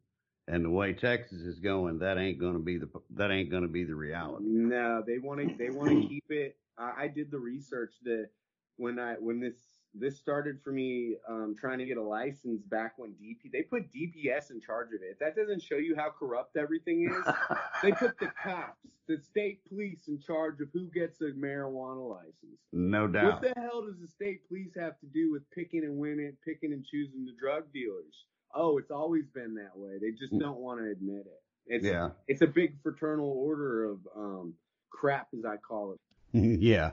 [0.47, 3.63] And the way Texas is going, that ain't going to be the that ain't going
[3.63, 4.45] to be the reality.
[4.47, 6.55] No, they want to they want to keep it.
[6.77, 8.29] I, I did the research that
[8.77, 9.55] when I when this
[9.93, 13.91] this started for me um, trying to get a license back when DP they put
[13.91, 15.11] DPS in charge of it.
[15.11, 17.33] If that doesn't show you how corrupt everything is,
[17.83, 22.59] they put the cops, the state police in charge of who gets a marijuana license.
[22.71, 23.41] no doubt.
[23.41, 26.73] What the hell does the state police have to do with picking and winning, picking
[26.73, 28.25] and choosing the drug dealers?
[28.55, 29.97] Oh, it's always been that way.
[29.99, 30.39] They just Mm.
[30.39, 31.41] don't want to admit it.
[31.65, 32.11] It's Yeah.
[32.27, 34.55] it's a big fraternal order of um,
[34.89, 35.99] crap, as I call it.
[36.61, 36.91] yeah.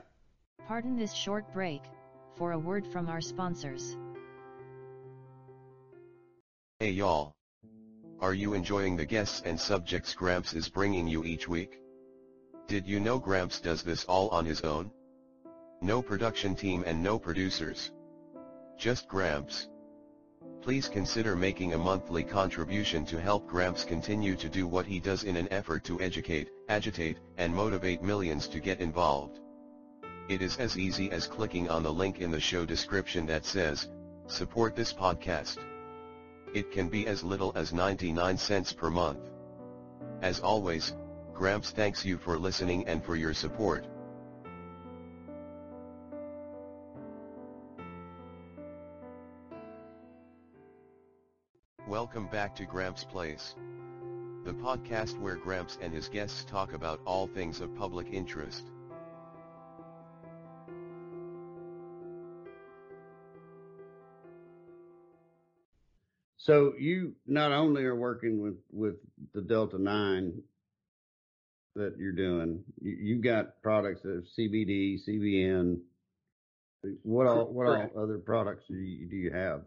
[0.67, 1.81] Pardon this short break,
[2.35, 3.97] for a word from our sponsors.
[6.79, 7.33] Hey y'all.
[8.19, 11.79] Are you enjoying the guests and subjects Gramps is bringing you each week?
[12.67, 14.91] Did you know Gramps does this all on his own?
[15.81, 17.91] No production team and no producers.
[18.77, 19.69] Just Gramps.
[20.65, 25.23] Please consider making a monthly contribution to help Gramps continue to do what he does
[25.23, 29.41] in an effort to educate, agitate, and motivate millions to get involved.
[30.27, 33.89] It is as easy as clicking on the link in the show description that says,
[34.25, 35.59] support this podcast.
[36.55, 39.29] It can be as little as 99 cents per month.
[40.23, 40.95] As always,
[41.35, 43.85] Gramps thanks you for listening and for your support.
[51.95, 53.55] Welcome back to Gramps Place.
[54.43, 58.63] The podcast where Gramps and his guests talk about all things of public interest.
[66.35, 68.95] So you not only are working with with
[69.33, 70.33] the Delta Nine
[71.77, 75.79] that you're doing, you, you got products that have CBD, CBN.
[77.03, 79.61] What all what all other products do you, do you have?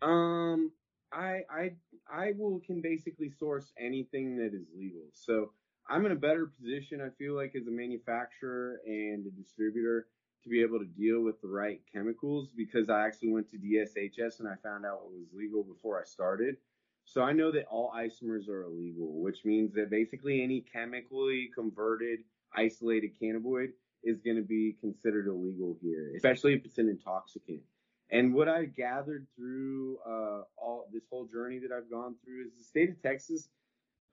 [0.00, 0.72] Um,
[1.12, 1.70] I I
[2.10, 5.04] I will can basically source anything that is legal.
[5.12, 5.52] So
[5.88, 10.08] I'm in a better position, I feel like, as a manufacturer and a distributor
[10.42, 14.40] to be able to deal with the right chemicals because I actually went to DSHS
[14.40, 16.56] and I found out what was legal before I started.
[17.04, 22.20] So I know that all isomers are illegal, which means that basically any chemically converted
[22.54, 23.70] isolated cannabinoid
[24.04, 27.62] is going to be considered illegal here, especially if it's an intoxicant.
[28.10, 32.52] And what I gathered through uh, all this whole journey that I've gone through is
[32.56, 33.48] the state of Texas.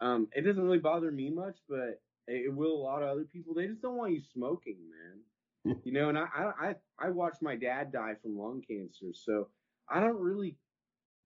[0.02, 3.54] Um, it doesn't really bother me much, but it will a lot of other people.
[3.54, 5.78] They just don't want you smoking, man.
[5.84, 9.48] you know, and I, I I I watched my dad die from lung cancer, so
[9.90, 10.58] I don't really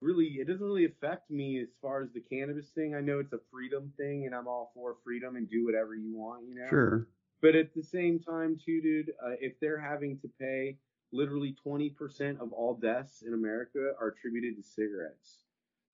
[0.01, 2.95] really it doesn't really affect me as far as the cannabis thing.
[2.95, 6.15] I know it's a freedom thing, and I'm all for freedom and do whatever you
[6.15, 6.69] want, you know.
[6.69, 7.08] Sure.
[7.41, 10.77] But at the same time, too, dude, uh, if they're having to pay
[11.12, 15.45] literally 20% of all deaths in America are attributed to cigarettes,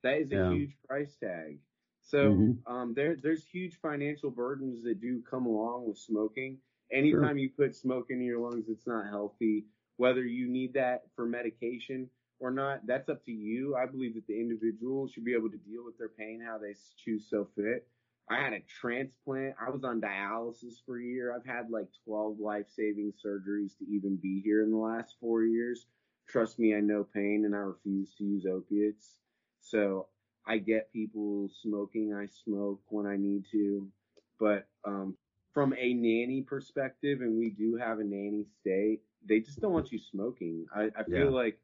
[0.03, 0.37] that is a Yeah.
[0.37, 1.59] huge price tag.
[2.01, 2.65] So Mhm.
[2.65, 6.59] um, there, there's huge financial burdens that do come along with smoking.
[6.91, 9.65] Anytime you put smoke into your lungs, it's not healthy.
[9.97, 13.75] Whether you need that for medication or not, that's up to you.
[13.75, 16.75] I believe that the individual should be able to deal with their pain how they
[16.97, 17.87] choose so fit.
[18.29, 19.55] I had a transplant.
[19.59, 21.35] I was on dialysis for a year.
[21.35, 25.43] I've had like 12 life saving surgeries to even be here in the last four
[25.43, 25.87] years.
[26.27, 29.19] Trust me, I know pain and I refuse to use opiates.
[29.59, 30.07] So
[30.45, 32.13] I get people smoking.
[32.13, 33.91] I smoke when I need to.
[34.39, 35.17] But um,
[35.53, 39.91] from a nanny perspective, and we do have a nanny state, they just don't want
[39.91, 40.65] you smoking.
[40.75, 41.29] I, I feel Yeah.
[41.29, 41.59] like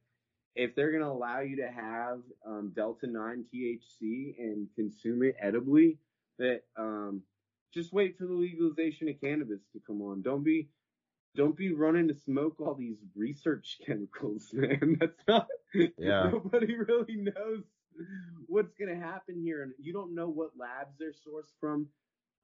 [0.55, 5.35] if they're going to allow you to have um, Delta 9 THC and consume it
[5.39, 5.99] edibly,
[6.41, 7.21] that um,
[7.73, 10.21] just wait for the legalization of cannabis to come on.
[10.21, 10.67] Don't be
[11.35, 14.97] don't be running to smoke all these research chemicals, man.
[14.99, 15.47] That's not
[15.97, 16.29] Yeah.
[16.31, 17.63] nobody really knows
[18.47, 21.87] what's gonna happen here, and you don't know what labs they're sourced from.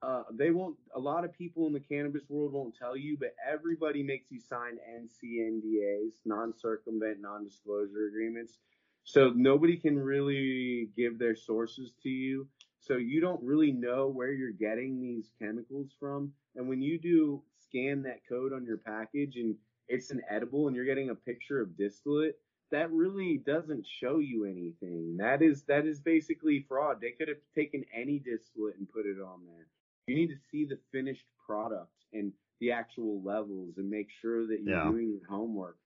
[0.04, 0.78] Uh, they won't.
[0.96, 4.40] A lot of people in the cannabis world won't tell you, but everybody makes you
[4.40, 8.60] sign NCNDAs, non-circumvent, non-disclosure agreements.
[9.04, 12.48] So nobody can really give their sources to you.
[12.88, 16.32] So you don't really know where you're getting these chemicals from.
[16.56, 19.56] And when you do scan that code on your package and
[19.90, 22.40] it's an edible and you're getting a picture of distillate,
[22.72, 25.18] that really doesn't show you anything.
[25.18, 27.00] That is that is basically fraud.
[27.02, 29.68] They could have taken any distillate and put it on there.
[30.08, 34.62] You need to see the finished product and the actual levels and make sure that
[34.62, 34.92] you're Yeah.
[34.92, 35.78] doing your homework.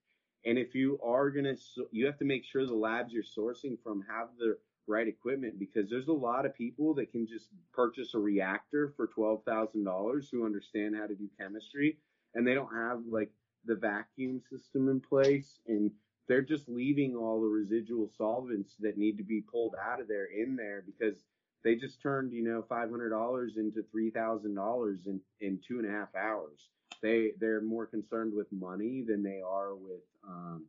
[0.44, 1.56] And if you are gonna,
[1.90, 5.88] you have to make sure the labs you're sourcing from have the right equipment because
[5.88, 10.28] there's a lot of people that can just purchase a reactor for twelve thousand dollars
[10.30, 11.98] who understand how to do chemistry
[12.34, 13.30] and they don't have like
[13.64, 15.90] the vacuum system in place and
[16.28, 20.26] they're just leaving all the residual solvents that need to be pulled out of there
[20.26, 21.22] in there because
[21.64, 25.78] they just turned you know five hundred dollars into three thousand dollars in in two
[25.78, 26.68] and a half hours.
[27.02, 30.66] They they're more concerned with money than they are with um,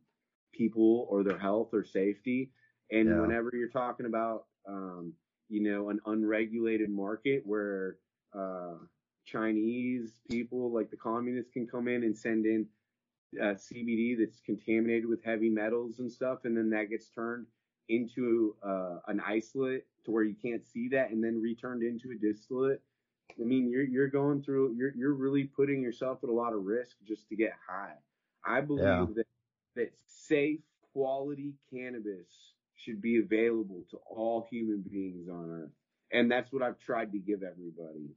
[0.52, 2.50] people or their health or safety.
[2.90, 3.20] And Yeah.
[3.20, 5.14] whenever you're talking about um,
[5.48, 7.98] you know an unregulated market where
[8.34, 8.74] uh,
[9.26, 12.68] Chinese people like the communists can come in and send in
[13.40, 17.46] uh, CBD that's contaminated with heavy metals and stuff, and then that gets turned
[17.88, 22.16] into uh, an isolate to where you can't see that, and then returned into a
[22.18, 22.82] distillate.
[23.40, 26.64] I mean, you're you're going through, you're you're really putting yourself at a lot of
[26.64, 27.96] risk just to get high.
[28.44, 29.14] I believe Yeah.
[29.16, 29.26] that
[29.76, 30.60] that safe
[30.92, 32.53] quality cannabis
[32.84, 35.72] should be available to all human beings on earth,
[36.12, 38.10] and that's what I've tried to give everybody.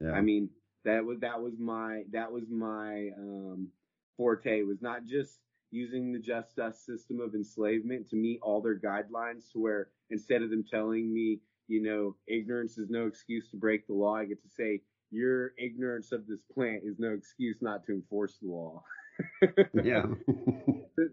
[0.00, 0.12] Yeah.
[0.12, 0.50] I mean,
[0.84, 3.68] that was that was my that was my um,
[4.16, 5.38] forte was not just
[5.70, 10.42] using the just us system of enslavement to meet all their guidelines to where instead
[10.42, 14.24] of them telling me, you know, ignorance is no excuse to break the law, I
[14.24, 18.48] get to say your ignorance of this plant is no excuse not to enforce the
[18.48, 18.82] law.
[19.82, 20.04] yeah.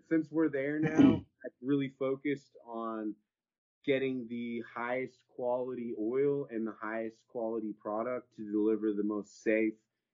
[0.09, 3.13] Since- we're there now, I've really focused on
[3.85, 9.73] getting the highest quality oil and the highest quality product to deliver the most safe,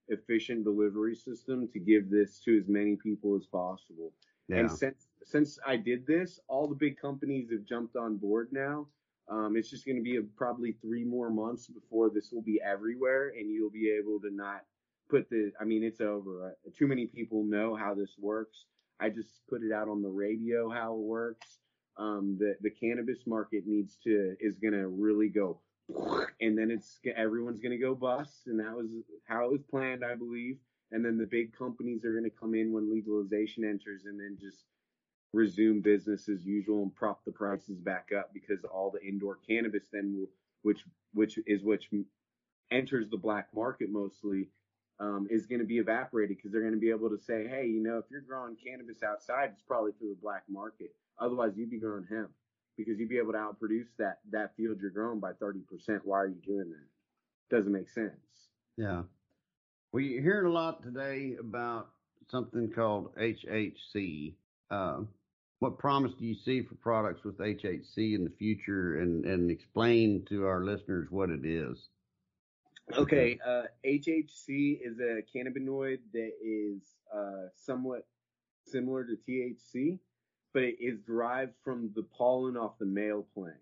[0.10, 4.12] efficient delivery system to give this to as many people as possible.
[4.48, 4.58] yeah.
[4.58, 8.88] And since since I did this, all the big companies have jumped on board now.
[9.30, 12.60] Um, it's just going to be a, probably three more months before this will be
[12.62, 14.62] everywhere, and you'll be able to not
[15.10, 15.52] put the.
[15.60, 16.48] I mean, it's over.
[16.48, 18.66] Uh, Too many people know how this works.
[19.00, 21.60] I just put it out on the radio how it works.
[21.98, 25.60] Um, the the cannabis market needs to is going to really go,
[26.40, 28.88] and then it's everyone's going to go bust, and that was
[29.28, 30.58] how it was planned, I believe.
[30.94, 34.38] And then the big companies are going to come in when legalization enters, and then
[34.40, 34.66] just
[35.34, 39.84] resume business as usual and prop the prices back up because all the indoor cannabis
[39.92, 40.30] then will,
[40.64, 41.90] which which is which
[42.72, 44.50] enters the black market mostly,
[45.00, 47.66] um, is going to be evaporated because they're going to be able to say, hey,
[47.66, 50.94] you know, if you're growing cannabis outside, it's probably for the black market.
[51.20, 52.32] Otherwise, you'd be growing hemp
[52.78, 55.64] because you'd be able to outproduce that that field you're growing by 30%.
[56.04, 57.56] Why are you doing that?
[57.56, 58.12] Doesn't make sense.
[58.78, 59.04] Yeah.
[59.92, 61.90] We heard a lot today about
[62.30, 64.36] something called HHC.
[64.70, 65.02] Uh,
[65.62, 70.26] what promise do you see for products with HHC in the future and, and explain
[70.28, 71.78] to our listeners what it is?
[72.98, 76.82] Okay, uh, HHC is a cannabinoid that is
[77.16, 78.08] uh, somewhat
[78.66, 80.00] similar to THC,
[80.52, 83.54] but it is derived from the pollen off the male plant.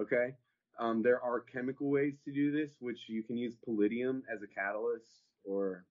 [0.00, 0.34] Okay,
[0.78, 4.46] um, there are chemical ways to do this, which you can use palladium as a
[4.46, 5.84] catalyst, or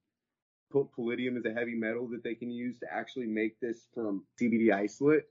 [0.72, 4.24] put palladium as a heavy metal that they can use to actually make this from
[4.40, 5.26] CBD isolate.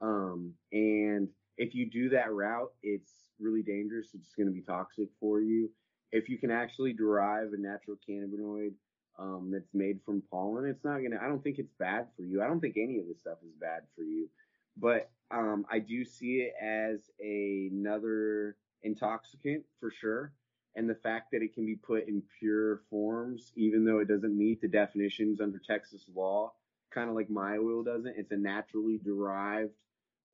[0.00, 4.08] Um, and if you do that route, it's really dangerous.
[4.14, 5.70] It's going to be toxic for you
[6.14, 8.72] if you can actually derive a natural cannabinoid
[9.18, 11.18] um, that's made from pollen, it's not gonna.
[11.20, 12.40] I don't think it's bad for you.
[12.40, 14.28] I don't think any of this stuff is bad for you,
[14.76, 20.32] but um, I do see it as another intoxicant for sure.
[20.76, 24.36] And the fact that it can be put in pure forms, even though it doesn't
[24.36, 26.52] meet the definitions under Texas law,
[26.92, 28.14] kind of like my oil doesn't.
[28.16, 29.74] It's a naturally derived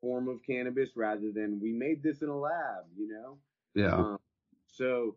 [0.00, 3.38] form of cannabis rather than we made this in a lab, you know.
[3.74, 3.94] Yeah.
[3.94, 4.18] Um,
[4.66, 5.16] so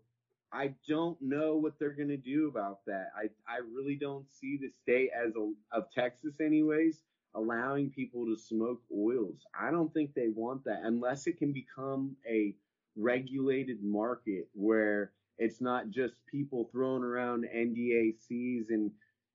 [0.52, 3.12] I don't know what they're gonna do about that.
[3.18, 7.02] I I really don't see the state as a, of Texas, anyways,
[7.36, 9.46] allowing people to smoke oils.
[9.60, 12.56] I don't think they want that unless it can become a
[12.96, 18.92] regulated market where it's not just people throwing around NDACs and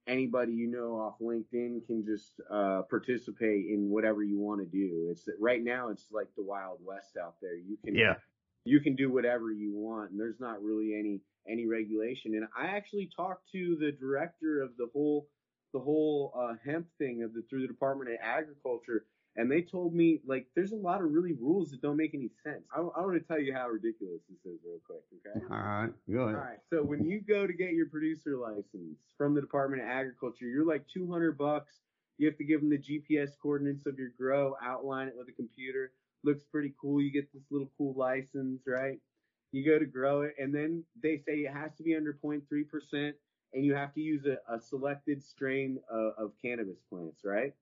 [0.09, 5.09] anybody you know off LinkedIn can just uh, participate in whatever you want to do.
[5.11, 7.57] It's right now it's like the wild west out there.
[7.57, 8.15] You can Yeah.
[8.65, 12.35] you can do whatever you want, and there's not really any any regulation.
[12.35, 15.29] And I actually talked to the director of the whole
[15.73, 19.05] the whole uh, hemp thing of the through the Department of Agriculture,
[19.39, 22.29] and they told me like there's a lot of really rules that don't make any
[22.43, 22.65] sense.
[22.75, 25.45] I, I want to tell you how ridiculous this is real quick, okay?
[25.49, 25.91] All right.
[26.13, 26.41] Go All ahead.
[26.41, 26.59] right.
[26.69, 30.67] So when you go to get your producer license from the Department of Agriculture, you're
[30.67, 31.75] like 200 bucks.
[32.19, 35.33] You have to give them the GPS coordinates of your grow, outline it with a
[35.33, 35.93] computer.
[36.25, 37.01] Looks pretty cool.
[37.01, 38.99] You get this little cool license, right?
[39.53, 43.13] You go to grow it, and then they say it has to be under 0.3%,
[43.55, 47.55] and you have to use a, a selected strain of, of cannabis plants, right?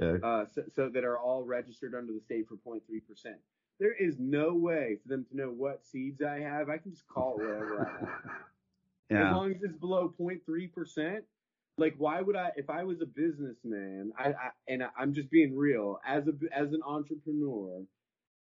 [0.00, 0.24] Okay.
[0.24, 2.80] uh, so, so that are all registered under the state for 0.3%.
[3.78, 6.68] There is no way for them to know what seeds I have.
[6.68, 8.14] I can just call it whatever I want.
[9.10, 11.20] As long as it's below 0.3%,
[11.78, 15.30] like why would I, if I was a businessman, I, I and I, I'm just
[15.30, 17.84] being real, as a as an entrepreneur,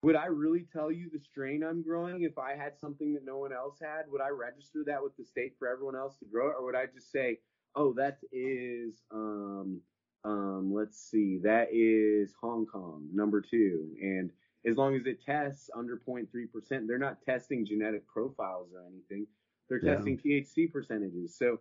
[0.04, 3.40] would I really tell you the strain I'm growing if I had something that no
[3.40, 4.04] one else had?
[4.10, 6.76] Would I register that with the state for everyone else to grow it, or would
[6.76, 7.40] I just say,
[7.76, 9.82] oh, that is um
[10.26, 14.32] um let's see, that is Hong Kong number two, and
[14.66, 19.28] as long as it tests under 0.3%, they're not testing genetic profiles or anything.
[19.68, 19.96] They're Yeah.
[19.96, 21.36] testing THC percentages.
[21.38, 21.60] So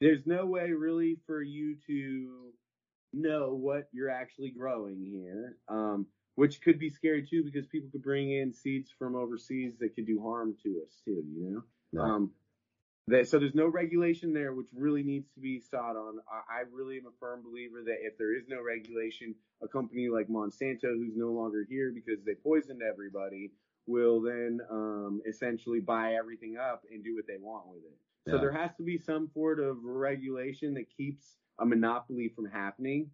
[0.00, 2.54] there's no way really for you to
[3.12, 6.06] know what you're actually growing here, um,
[6.36, 10.06] which could be scary too because people could bring in seeds from overseas that could
[10.06, 11.64] do harm to us too, you know?
[11.92, 12.02] Yeah.
[12.02, 12.34] Um,
[13.08, 16.18] that, so there's no regulation there, which really needs to be sought on.
[16.30, 20.08] I, I really am a firm believer that if there is no regulation, a company
[20.08, 23.52] like Monsanto, who's no longer here because they poisoned everybody,
[23.86, 27.98] will then um, essentially buy everything up and do what they want with it.
[28.30, 31.24] So there has to be some sort of regulation that keeps
[31.58, 33.10] a monopoly from happening,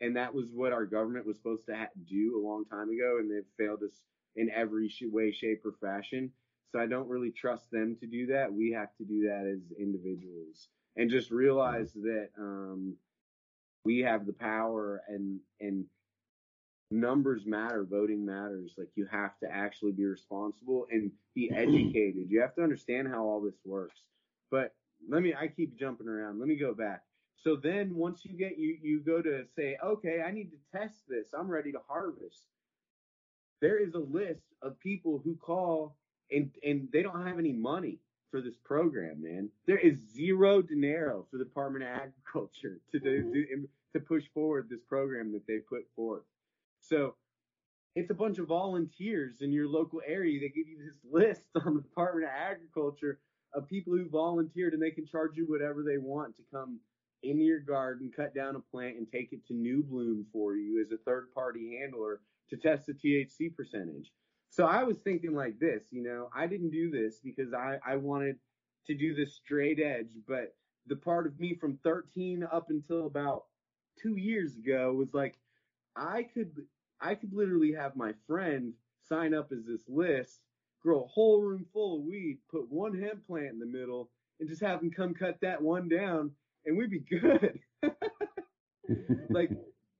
[0.00, 3.18] and that was what our government was supposed to ha- do a long time ago,
[3.20, 3.94] and they've failed us
[4.34, 6.32] in every sh- way, shape, or fashion.
[6.76, 8.52] So I don't really trust them to do that.
[8.52, 12.96] We have to do that as individuals, and just realize that um,
[13.86, 15.86] we have the power, and and
[16.90, 18.74] numbers matter, voting matters.
[18.76, 22.26] Like you have to actually be responsible and be educated.
[22.28, 24.02] You have to understand how all this works.
[24.50, 24.74] But
[25.08, 26.38] let me I keep jumping around.
[26.38, 27.04] Let me go back.
[27.38, 31.08] So then once you get you you go to say, "Okay, I need to test
[31.08, 31.28] this.
[31.32, 32.48] I'm ready to harvest."
[33.62, 35.96] There is a list of people who call
[36.30, 37.98] and and they don't have any money
[38.30, 39.48] for this program, man.
[39.66, 43.32] There is zero dinero for the Department of Agriculture to do, mm-hmm.
[43.32, 46.24] do to push forward this program that they put forth.
[46.80, 47.14] So
[47.94, 50.38] it's a bunch of volunteers in your local area.
[50.38, 53.18] They give you this list on the Department of Agriculture
[53.54, 56.78] of people who volunteered, and they can charge you whatever they want to come
[57.22, 60.84] into your garden, cut down a plant, and take it to New Bloom for you
[60.84, 62.20] as a third party handler
[62.50, 64.12] to test the THC percentage.
[64.50, 67.96] So I was thinking like this, you know, I didn't do this because I, I
[67.96, 68.36] wanted
[68.86, 70.54] to do this straight edge, but
[70.86, 73.44] the part of me from 13 up until about
[74.00, 75.36] two years ago was like,
[75.96, 76.52] I could
[77.00, 78.72] I could literally have my friend
[79.02, 80.40] sign up as this list,
[80.82, 84.48] grow a whole room full of weed, put one hemp plant in the middle, and
[84.48, 86.30] just have them come cut that one down,
[86.64, 87.58] and we'd be good.
[89.30, 89.50] like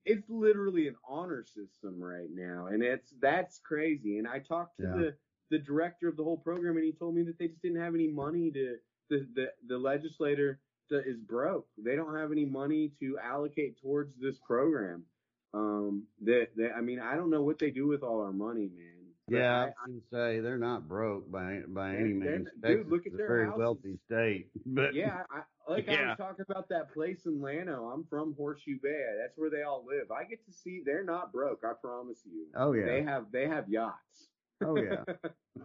[0.07, 4.17] it's literally an honor system right now, and it's that's crazy.
[4.17, 4.95] And I talked to Yeah.
[4.95, 5.15] the
[5.51, 7.95] the director of the whole program, and he told me that they just didn't have
[7.95, 8.77] any money to
[9.09, 10.59] the the the legislator
[10.91, 11.67] is broke.
[11.77, 15.05] They don't have any money to allocate towards this program.
[15.53, 18.96] Um, that I mean, I don't know what they do with all our money, man.
[19.29, 22.47] Yeah, I I- gonna say they're not broke by by any means.
[22.61, 23.59] dude, Texas look at is a their very houses.
[23.59, 27.93] wealthy state, but yeah, I, like I was talking about that place in Lano.
[27.93, 29.05] I'm from Horseshoe Bay.
[29.21, 30.11] That's where they all live.
[30.11, 30.81] I get to see.
[30.85, 31.63] They're not broke.
[31.65, 32.47] I promise you.
[32.55, 34.29] oh yeah, They have they have yachts.
[34.63, 35.03] oh yeah,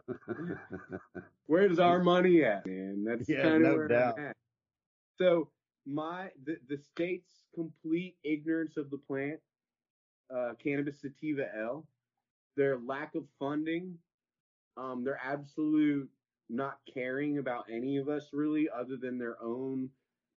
[1.46, 3.04] Where's our money at, man?
[3.04, 4.18] That's Yeah, kind of no where doubt.
[4.18, 4.36] I'm at.
[5.18, 5.50] So
[5.86, 9.40] my the, the state's complete ignorance of the plant,
[10.34, 11.86] uh, cannabis sativa L,
[12.56, 13.94] their lack of funding,
[14.76, 16.08] um, their absolute
[16.48, 19.88] not caring about any of us really, other than their own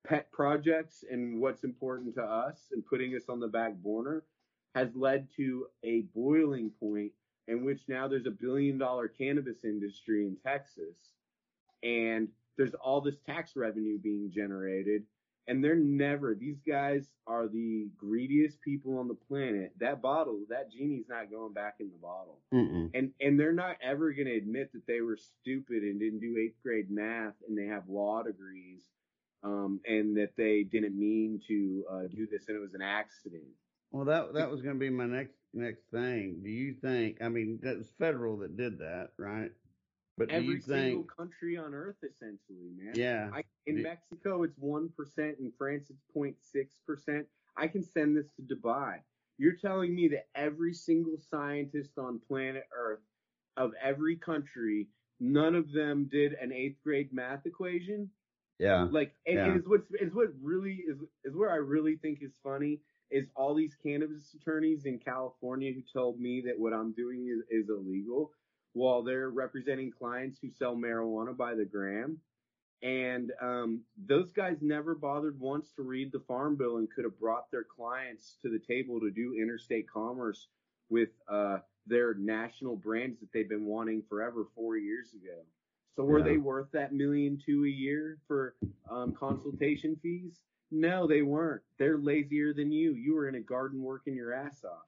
[0.07, 4.23] pet projects and what's important to us, and putting us on the back burner,
[4.75, 7.13] has led to a boiling point
[7.49, 10.97] in which now there's a billion dollar cannabis industry in Texas
[11.83, 15.05] and there's all this tax revenue being generated
[15.47, 20.71] and they're never these guys are the greediest people on the planet that bottle that
[20.71, 22.91] genie's not going back in the bottle Mm-mm.
[22.95, 26.37] and and they're not ever going to admit that they were stupid and didn't do
[26.39, 28.83] eighth grade math and they have law degrees
[29.45, 33.45] um, and that they didn't mean to uh, do this and it was an accident.
[33.91, 36.41] Well, that that was going to be my next next thing.
[36.43, 37.23] Do you think?
[37.23, 39.51] I mean, that was federal that did that, right?
[40.17, 41.17] But Every single think?
[41.17, 42.93] country on earth, essentially, man.
[42.95, 43.31] Yeah.
[43.35, 45.37] I, in Mexico, it's one percent.
[45.41, 47.27] In France, it's 06 percent.
[47.57, 48.99] I can send this to Dubai.
[49.39, 53.01] You're telling me that every single scientist on planet Earth,
[53.57, 54.87] of every country,
[55.19, 58.09] none of them did an eighth grade math equation?
[58.61, 58.87] Yeah.
[58.91, 59.57] Like, it, Yeah.
[59.57, 63.55] is what's is what really is is where I really think is funny is all
[63.55, 68.31] these cannabis attorneys in California who told me that what I'm doing is, is illegal
[68.75, 72.19] while they're representing clients who sell marijuana by the gram.
[72.83, 77.19] And um, those guys never bothered once to read the farm bill and could have
[77.19, 80.49] brought their clients to the table to do interstate commerce
[80.91, 85.41] with uh, their national brands that they've been wanting forever four years ago.
[85.97, 86.25] So were Yeah.
[86.25, 88.55] they worth that million two a year for
[88.91, 90.41] um, consultation fees?
[90.71, 91.63] No, they weren't.
[91.79, 92.93] They're lazier than you.
[92.95, 94.87] You were in a garden working your ass off.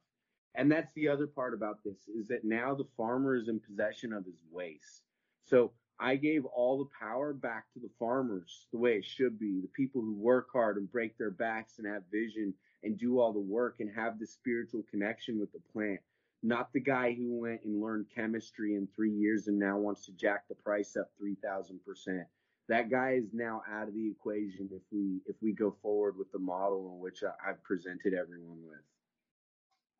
[0.57, 4.11] And that's the other part about this is that now the farmer is in possession
[4.11, 5.03] of his waste.
[5.43, 9.61] So I gave all the power back to the farmers the way it should be.
[9.61, 13.33] The people who work hard and break their backs and have vision and do all
[13.33, 15.99] the work and have the spiritual connection with the plant.
[16.41, 20.11] Not the guy who went and learned chemistry in three years and now wants to
[20.11, 22.25] jack the price up 3,000%.
[22.67, 26.31] That guy is now out of the equation if we if we go forward with
[26.31, 28.81] the model in which I've presented everyone with.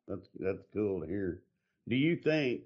[0.08, 1.42] That's that's cool to hear.
[1.88, 2.62] Do you think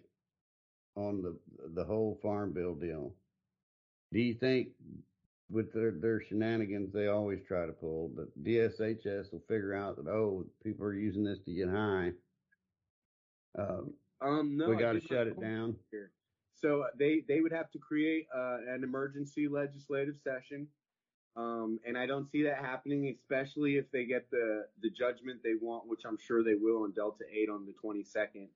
[0.97, 1.36] on the
[1.74, 3.12] the whole farm bill deal?
[4.12, 4.68] Do you think
[5.51, 10.09] with their their shenanigans they always try to pull that DSHS will figure out that
[10.09, 12.12] oh people are using this to get high?
[13.59, 15.76] Um, Um, no, we got to shut it down.
[15.90, 16.12] here.
[16.55, 20.68] So they they would have to create uh, an emergency legislative session,
[21.37, 25.55] um, and I don't see that happening, especially if they get the the judgment they
[25.61, 28.49] want, which I'm sure they will on Delta Eight on the 22nd.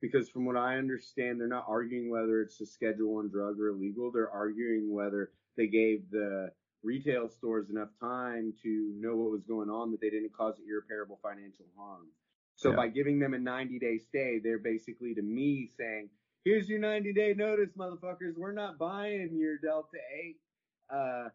[0.00, 3.68] Because from what I understand, they're not arguing whether it's a Schedule One drug or
[3.68, 4.10] illegal.
[4.10, 6.50] They're arguing whether they gave the
[6.82, 11.18] retail stores enough time to know what was going on that they didn't cause irreparable
[11.22, 12.08] financial harm.
[12.56, 12.76] So Yeah.
[12.76, 16.10] by giving them a 90 day stay, they're basically to me saying,
[16.44, 18.36] here's your 90 day notice, motherfuckers.
[18.36, 20.40] We're not buying your Delta 8
[20.90, 21.28] uh,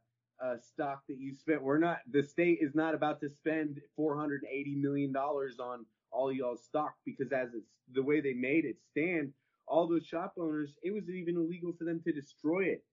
[0.44, 1.62] uh, stock that you spent.
[1.62, 4.42] We're not, the state is not about to spend $480
[4.82, 9.34] million on all y'all's stock because as it's the way they made it stand,
[9.68, 12.84] all those shop owners, it was even illegal for them to destroy it.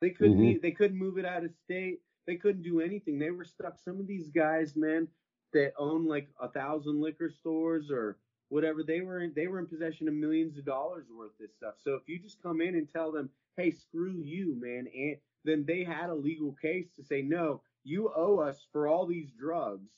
[0.00, 0.44] They couldn't, Mhm.
[0.44, 2.00] e- they couldn't move it out of state.
[2.26, 3.18] They couldn't do anything.
[3.18, 3.78] They were stuck.
[3.78, 5.08] Some of these guys, man,
[5.52, 8.18] that own like a thousand liquor stores or
[8.48, 11.54] whatever they were in they were in possession of millions of dollars worth of this
[11.54, 15.16] stuff so if you just come in and tell them hey screw you man and
[15.44, 19.30] then they had a legal case to say no you owe us for all these
[19.38, 19.90] drugs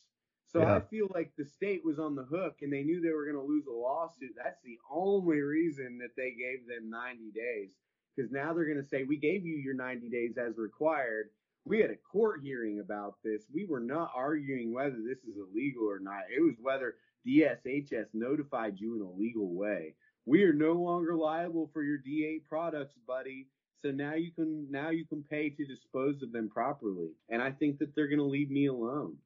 [0.47, 3.25] so i feel like the state was on the hook and they knew they were
[3.25, 7.71] going to lose a lawsuit that's the only reason that they gave them 90 days
[8.15, 11.31] because now they're going to say we gave you your 90 days as required
[11.65, 13.45] we had a court hearing about this.
[13.53, 16.23] We were not arguing whether this is illegal or not.
[16.35, 16.95] It was whether
[17.27, 19.95] DSHS notified you in a legal way.
[20.27, 23.49] We are no longer liable for your D8 products, buddy.
[23.83, 27.11] So now you can now you can pay to dispose of them properly.
[27.29, 29.17] And I think that they're going to leave me alone.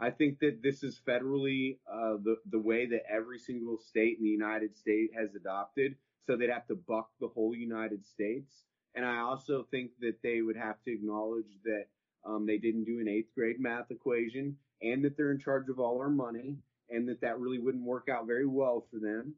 [0.00, 4.24] I think that this is federally uh, the the way that every single state in
[4.24, 5.94] the United States has adopted.
[6.26, 8.64] So they'd have to buck the whole United States.
[8.94, 11.86] And I also think that they would have to acknowledge that
[12.24, 15.78] um, they didn't do an eighth grade math equation and that they're in charge of
[15.78, 16.56] all our money
[16.90, 19.34] and that that really wouldn't work out very well for them.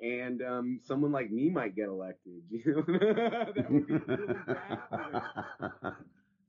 [0.00, 2.42] And um, someone like me might get elected.
[2.50, 2.82] You know?
[2.98, 4.82] that would be really bad.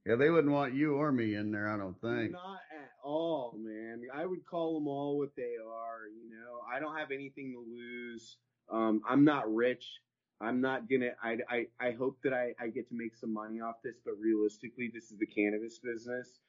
[0.05, 1.69] yeah, they wouldn't want you or me in there.
[1.69, 2.31] I don't think.
[2.31, 4.01] Not at all, man.
[4.13, 6.07] I would call them all what they are.
[6.07, 8.37] You know, I don't have anything to lose.
[8.71, 9.85] Um, I'm not rich.
[10.41, 11.11] I'm not gonna.
[11.23, 14.15] I, I, I hope that I, I get to make some money off this, but
[14.19, 16.39] realistically, this is the cannabis business.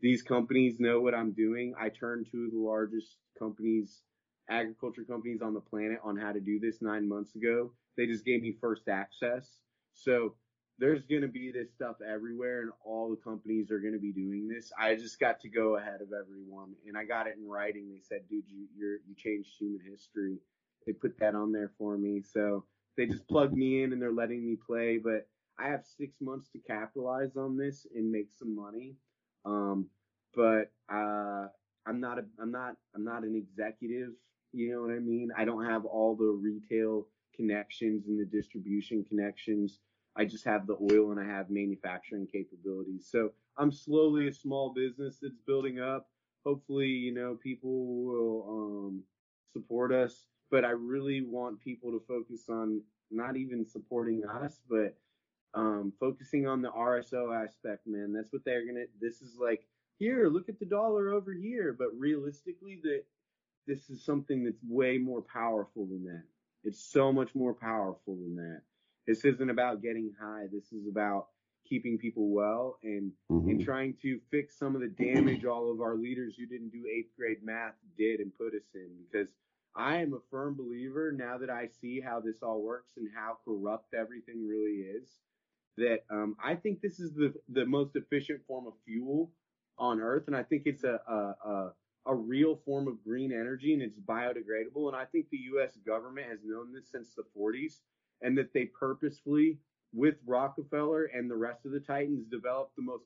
[0.00, 1.74] These companies know what I'm doing.
[1.78, 4.02] I turn two of the largest companies,
[4.50, 7.72] agriculture companies on the planet, on how to do this nine months ago.
[7.96, 9.48] They just gave me first access.
[9.94, 10.34] So
[10.78, 14.12] there's going to be this stuff everywhere and all the companies are going to be
[14.12, 14.72] doing this.
[14.78, 17.88] I just got to go ahead of everyone and I got it in writing.
[17.90, 20.38] They said, dude, you, you're, you changed human history.
[20.86, 22.22] They put that on there for me.
[22.22, 22.64] So
[22.96, 25.28] they just plugged me in and they're letting me play, but
[25.58, 28.96] I have six months to capitalize on this and make some money.
[29.44, 29.88] Um,
[30.34, 31.48] but, uh,
[31.86, 34.12] I'm not a, I'm not, I'm not an executive.
[34.52, 35.30] You know what I mean?
[35.36, 39.80] I don't have all the retail connections and the distribution connections
[40.16, 43.08] I just have the oil and I have manufacturing capabilities.
[43.10, 46.08] So I'm slowly a small business that's building up.
[46.44, 49.02] Hopefully, you know, people will um,
[49.52, 50.26] support us.
[50.50, 54.94] But I really want people to focus on not even supporting us, but
[55.54, 58.12] um, focusing on the RSO aspect, man.
[58.12, 58.84] That's what they're gonna.
[59.00, 59.62] This is like
[59.98, 61.74] here, look at the dollar over here.
[61.78, 63.04] But realistically, that
[63.66, 66.24] this is something that's way more powerful than that.
[66.64, 68.62] It's so much more powerful than that.
[69.06, 70.46] This isn't about getting high.
[70.52, 71.28] This is about
[71.64, 73.50] keeping people well and Mhm.
[73.50, 76.86] and trying to fix some of the damage all of our leaders who didn't do
[76.86, 79.04] eighth grade math did and put us in.
[79.10, 79.32] Because
[79.74, 83.38] I am a firm believer now that I see how this all works and how
[83.44, 85.08] corrupt everything really is.
[85.78, 89.32] That um, I think this is the the most efficient form of fuel
[89.78, 91.74] on Earth, and I think it's a a, a
[92.06, 94.88] a real form of green energy and it's biodegradable.
[94.88, 95.78] And I think the U.S.
[95.86, 97.80] government has known this since the 40s,
[98.22, 99.58] and that they purposefully,
[99.92, 103.04] with Rockefeller and the rest of the Titans, developed the most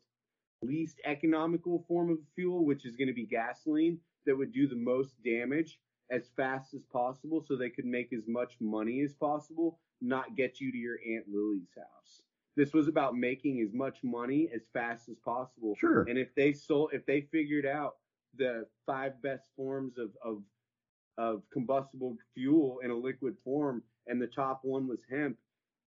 [0.63, 4.77] least economical form of fuel, which is going to be gasoline, that would do the
[4.77, 5.79] most damage
[6.11, 10.61] as fast as possible so they could make as much money as possible, not get
[10.61, 12.23] you to your Aunt Lily's house.
[12.57, 15.75] This was about making as much money as fast as possible.
[15.79, 16.03] Sure.
[16.03, 17.97] And if they sold, if they figured out
[18.37, 20.43] the five best forms of, of
[21.19, 25.37] of combustible fuel in a liquid form, and the top one was hemp.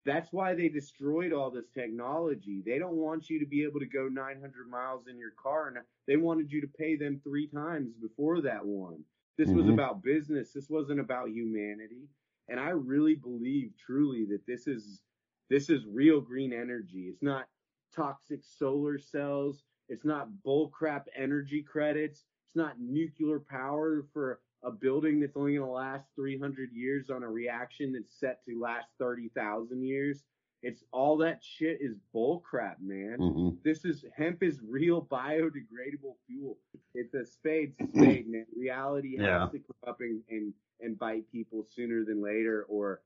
[0.04, 2.62] That's why they destroyed all this technology.
[2.64, 5.78] They don't want you to be able to go 900 miles in your car, and
[6.06, 9.04] they wanted you to pay them three times before that one.
[9.36, 9.74] This was Mhm.
[9.74, 10.52] about business.
[10.52, 12.08] This wasn't about humanity.
[12.48, 15.02] And I really believe truly that this is
[15.50, 17.08] this is real green energy.
[17.08, 17.48] It's not
[17.92, 19.64] toxic solar cells.
[19.88, 22.24] It's not bullcrap energy credits.
[22.46, 27.22] It's not nuclear power for a building that's only going to last 300 years on
[27.22, 30.24] a reaction that's set to last 30,000 years.
[30.62, 33.18] It's all that shit is bullcrap, man.
[33.18, 33.62] Mhm.
[33.62, 36.58] This is hemp is real biodegradable fuel.
[36.94, 38.46] It's a spade spade, man.
[38.56, 39.42] Reality Yeah.
[39.42, 43.02] has to come up and, and, and bite people sooner than later, or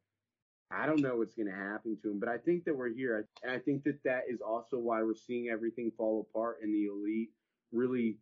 [0.73, 2.21] I don't know what's going to happen to them.
[2.21, 5.15] But I think that we're here, and I think that that is also why we're
[5.15, 7.31] seeing everything fall apart and the elite
[7.73, 8.19] really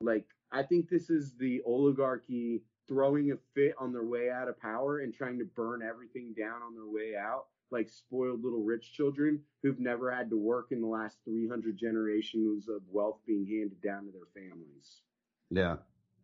[0.00, 0.26] like.
[0.52, 4.98] I think this is the oligarchy throwing a fit on their way out of power
[4.98, 9.40] and trying to burn everything down on their way out like spoiled little rich children
[9.62, 14.06] who've never had to work in the last 300 generations of wealth being handed down
[14.06, 15.02] to their families.
[15.50, 15.76] Yeah.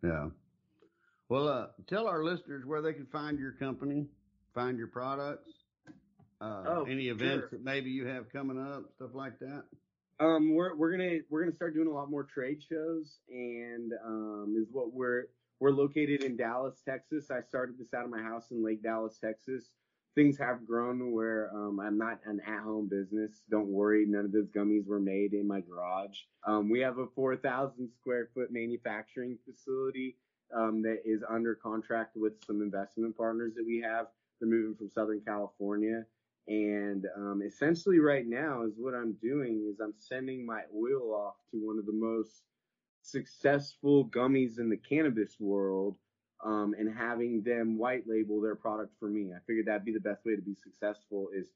[0.02, 0.28] Yeah.
[1.28, 4.06] Well, uh, tell our listeners where they can find your company,
[4.54, 5.50] find your products,
[6.40, 7.48] uh, Oh, any events sure.
[7.52, 9.64] that maybe you have coming up, stuff like that.
[10.18, 14.54] Um, we're we're gonna we're gonna start doing a lot more trade shows, and um,
[14.58, 15.24] is what we're
[15.60, 17.30] we're located in Dallas, Texas.
[17.30, 19.70] I started this out of my house in Lake Dallas, Texas.
[20.14, 23.42] Things have grown where um, I'm not an at-home business.
[23.50, 26.16] Don't worry, none of those gummies were made in my garage.
[26.46, 30.16] Um, we have a 4,000 square foot manufacturing facility
[30.54, 34.06] um, that is under contract with some investment partners that we have.
[34.40, 36.06] They're moving from Southern California.
[36.48, 41.34] And um, essentially, right now, is what I'm doing is I'm sending my oil off
[41.50, 42.42] to one of the most
[43.02, 45.96] successful gummies in the cannabis world,
[46.44, 49.32] um, and having them white label their product for me.
[49.34, 51.48] I figured that'd be the best way to be successful is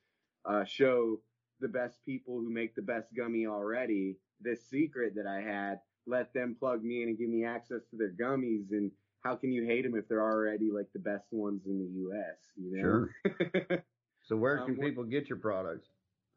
[0.45, 1.21] uh, show
[1.61, 5.81] the best people who make the best gummy already this secret that I had.
[6.07, 8.71] Let them plug me in and give me access to their gummies.
[8.71, 8.91] And
[9.23, 12.39] how can you hate them if they're already like the best ones in the U.S.
[12.57, 13.33] You know?
[13.39, 13.85] Sure.
[14.31, 15.89] So where Um, can what- people get your products?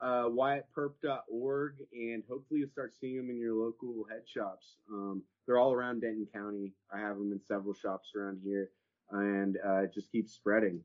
[0.02, 4.80] uh, WyattPerp.org, and hopefully you'll start seeing them in your local head shops.
[4.90, 6.74] Um, they're all around Denton County.
[6.90, 8.72] I have them in several shops around here,
[9.12, 10.84] and uh, it just keeps spreading.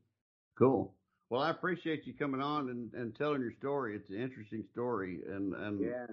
[0.53, 0.95] Cool.
[1.29, 3.95] Well, I appreciate you coming on and, and telling your story.
[3.95, 6.07] It's an interesting story, and and Yeah.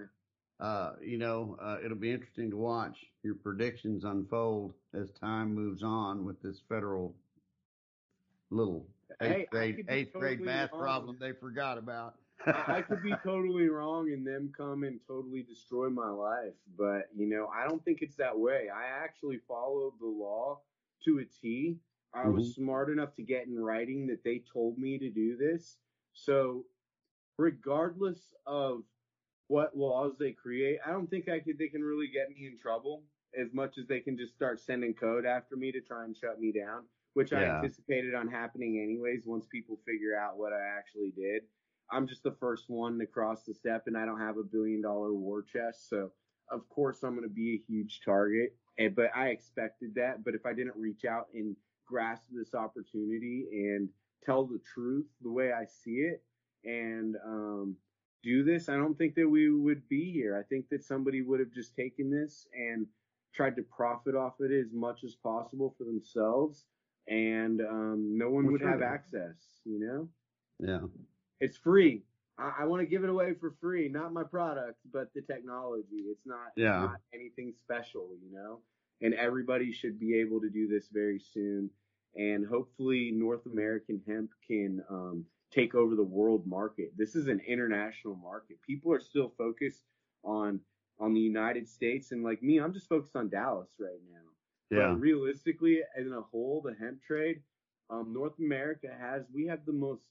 [0.59, 5.83] uh, you know, uh, it'll be interesting to watch your predictions unfold as time moves
[5.83, 7.15] on with this federal
[8.49, 8.89] little
[9.19, 10.81] Hey, I grade eighth grade math wrong.
[10.81, 12.15] problem they forgot about.
[12.45, 17.09] I, I could be totally wrong and them come and totally destroy my life, but
[17.15, 18.67] you know, I don't think it's that way.
[18.73, 20.59] I actually followed the law
[21.05, 21.77] to a T.
[22.13, 22.63] I was mm-hmm.
[22.63, 25.77] smart enough to get in writing that they told me to do this.
[26.13, 26.65] So,
[27.37, 28.83] regardless of
[29.47, 31.57] what laws they create, I don't think I could.
[31.57, 33.03] They can really get me in trouble
[33.39, 36.39] as much as they can just start sending code after me to try and shut
[36.39, 36.83] me down,
[37.17, 39.23] which I anticipated on happening anyways.
[39.25, 41.41] Once people figure out what I actually did,
[41.91, 44.83] I'm just the first one to cross the step, and I don't have a billion
[44.83, 46.11] dollar war chest, so
[46.51, 48.55] of course I'm going to be a huge target.
[48.77, 50.23] And, but I expected that.
[50.23, 51.55] But if I didn't reach out and
[51.87, 53.89] grasp this opportunity and
[54.23, 56.23] tell the truth the way I see it,
[56.65, 57.77] and um,
[58.21, 60.37] do this, I don't think that we would be here.
[60.37, 62.85] I think that somebody would have just taken this and
[63.33, 66.65] tried to profit off of it as much as possible for themselves,
[67.07, 68.69] and um, no one Well, would sure.
[68.69, 69.35] have access.
[69.65, 70.09] You know,
[70.59, 70.87] Yeah.
[71.39, 72.03] it's free.
[72.37, 76.05] I, I want to give it away for free, not my product, but the technology.
[76.09, 76.79] It's not, it's Yeah.
[76.79, 78.59] not anything special, you know.
[79.01, 81.69] And everybody should be able to do this very soon.
[82.15, 86.91] And hopefully, North American hemp can um, take over the world market.
[86.97, 88.59] This is an international market.
[88.65, 89.83] People are still focused
[90.23, 90.59] on
[90.99, 94.17] on the United States, and like me, I'm just focused on Dallas right now.
[94.69, 94.89] Yeah.
[94.93, 97.41] But realistically, in a whole, the hemp trade,
[97.89, 100.07] um, North America has we have the most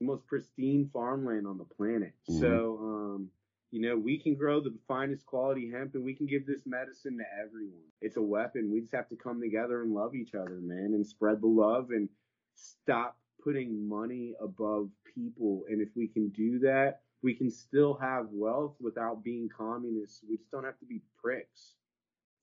[0.00, 2.14] the most pristine farmland on the planet.
[2.28, 2.40] Mhm.
[2.40, 3.30] So um,
[3.70, 7.18] you know, we can grow the finest quality hemp and we can give this medicine
[7.18, 7.84] to everyone.
[8.00, 8.70] It's a weapon.
[8.72, 11.90] We just have to come together and love each other, man, and spread the love
[11.90, 12.08] and
[12.54, 15.64] stop putting money above people.
[15.68, 20.24] And if we can do that, we can still have wealth without being communists.
[20.28, 21.74] We just don't have to be pricks.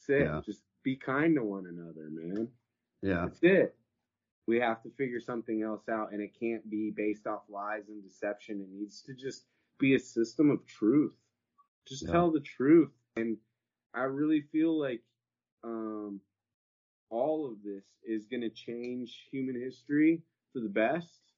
[0.07, 0.25] That's it.
[0.25, 0.41] Yeah.
[0.45, 2.47] Just be kind to one another, man.
[3.01, 3.25] Yeah.
[3.25, 3.75] That's it.
[4.47, 8.01] We have to figure something else out, and it can't be based off lies and
[8.01, 8.61] deception.
[8.61, 9.47] It needs to just
[9.79, 11.13] be a system of truth.
[11.85, 12.13] Just Yeah.
[12.13, 12.93] tell the truth.
[13.17, 13.37] And
[13.93, 15.03] I really feel like
[15.61, 16.21] um,
[17.09, 20.23] all of this is going to change human history
[20.53, 21.33] for the best.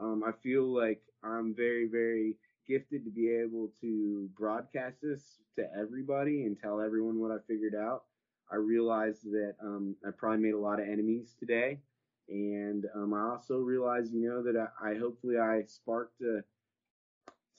[0.00, 5.72] Um, I feel like I'm very, very gifted to be able to broadcast this to
[5.78, 8.06] everybody and tell everyone what I figured out.
[8.52, 11.78] I realized that um, I probably made a lot of enemies today,
[12.28, 16.40] and um, I also realized, you know, that I, I hopefully I sparked uh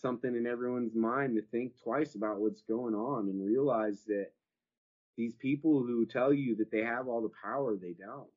[0.01, 4.29] something in everyone's mind to think twice about what's going on and realize that
[5.15, 8.27] these people who tell you that they have all the power, they don't.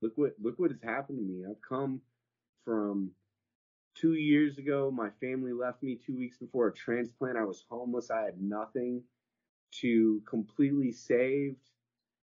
[0.00, 1.44] Look what look what has happened to me.
[1.44, 2.00] I've come
[2.64, 3.10] from
[3.96, 4.90] two years ago.
[4.92, 7.36] My family left me two weeks before a transplant.
[7.36, 8.10] I was homeless.
[8.10, 9.02] I had nothing
[9.80, 11.68] to completely saved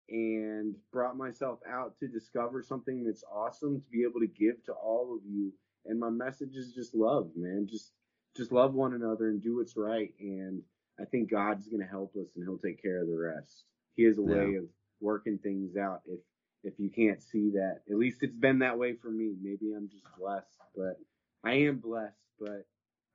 [0.09, 4.73] and brought myself out to discover something that's awesome to be able to give to
[4.73, 5.53] all of you.
[5.87, 7.67] And my message is just love, man.
[7.71, 7.93] Just
[8.37, 10.13] just love one another and do what's right.
[10.19, 10.63] And
[11.01, 13.65] I think God's gonna help us and He'll take care of the rest.
[13.97, 14.59] He has a way Yeah.
[14.59, 14.65] of
[15.01, 16.03] working things out.
[16.07, 16.21] If
[16.65, 19.35] if you can't see that, at least it's been that way for me.
[19.41, 20.99] Maybe I'm just blessed, but
[21.45, 22.17] I am blessed.
[22.41, 22.67] But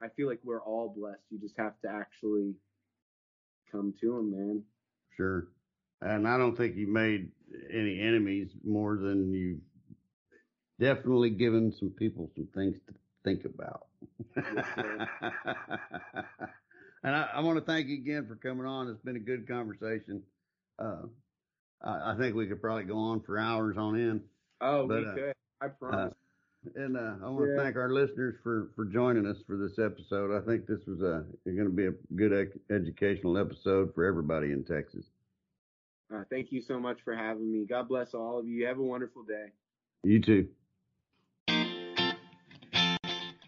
[0.01, 1.23] I feel like we're all blessed.
[1.31, 2.53] You just have to actually
[3.71, 4.63] come to Him, man.
[5.17, 5.47] Sure.
[6.01, 7.31] And I don't think you made
[7.71, 9.59] any enemies more than you
[10.79, 12.93] definitely given some people some things to
[13.23, 13.87] think about.
[17.03, 18.87] and I, I want to thank you again for coming on.
[18.87, 20.21] It's been a good conversation.
[20.77, 21.03] Uh,
[21.83, 24.21] I, I think we could probably go on for hours on end.
[24.61, 25.33] Oh, But, we uh, could.
[25.61, 26.13] I promise.
[26.75, 27.63] And uh, I want to Yeah.
[27.63, 30.35] thank our listeners for, for joining us for this episode.
[30.35, 34.51] I think this was a going to be a good ec- educational episode for everybody
[34.51, 35.05] in Texas.
[36.13, 37.65] Uh, thank you so much for having me.
[37.65, 38.65] God bless all of you.
[38.65, 39.47] Have a wonderful day.
[40.03, 40.47] You too.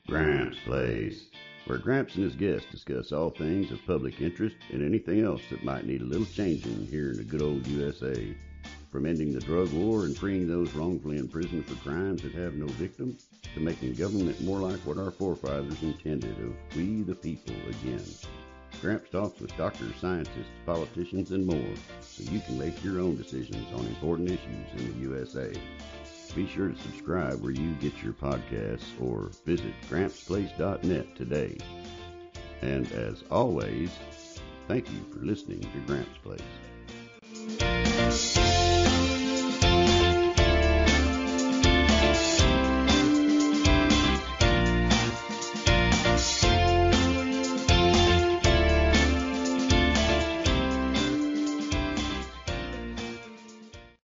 [0.08, 1.28] Gramps Place,
[1.66, 5.64] where Gramps and his guests discuss all things of public interest and anything else that
[5.64, 8.36] might need a little changing here in the good old USA.
[8.92, 12.68] From ending the drug war and freeing those wrongfully imprisoned for crimes that have no
[12.68, 18.04] victims, to making government more like what our forefathers intended of we the people again.
[18.82, 23.72] Gramps talks with doctors, scientists, politicians, and more, so you can make your own decisions
[23.74, 25.54] on important issues in the USA.
[26.36, 31.58] Be sure to subscribe where you get your podcasts or visit grampsplace.net today.
[32.64, 33.92] And as always,
[34.68, 36.42] thank you for listening to Gramps Place.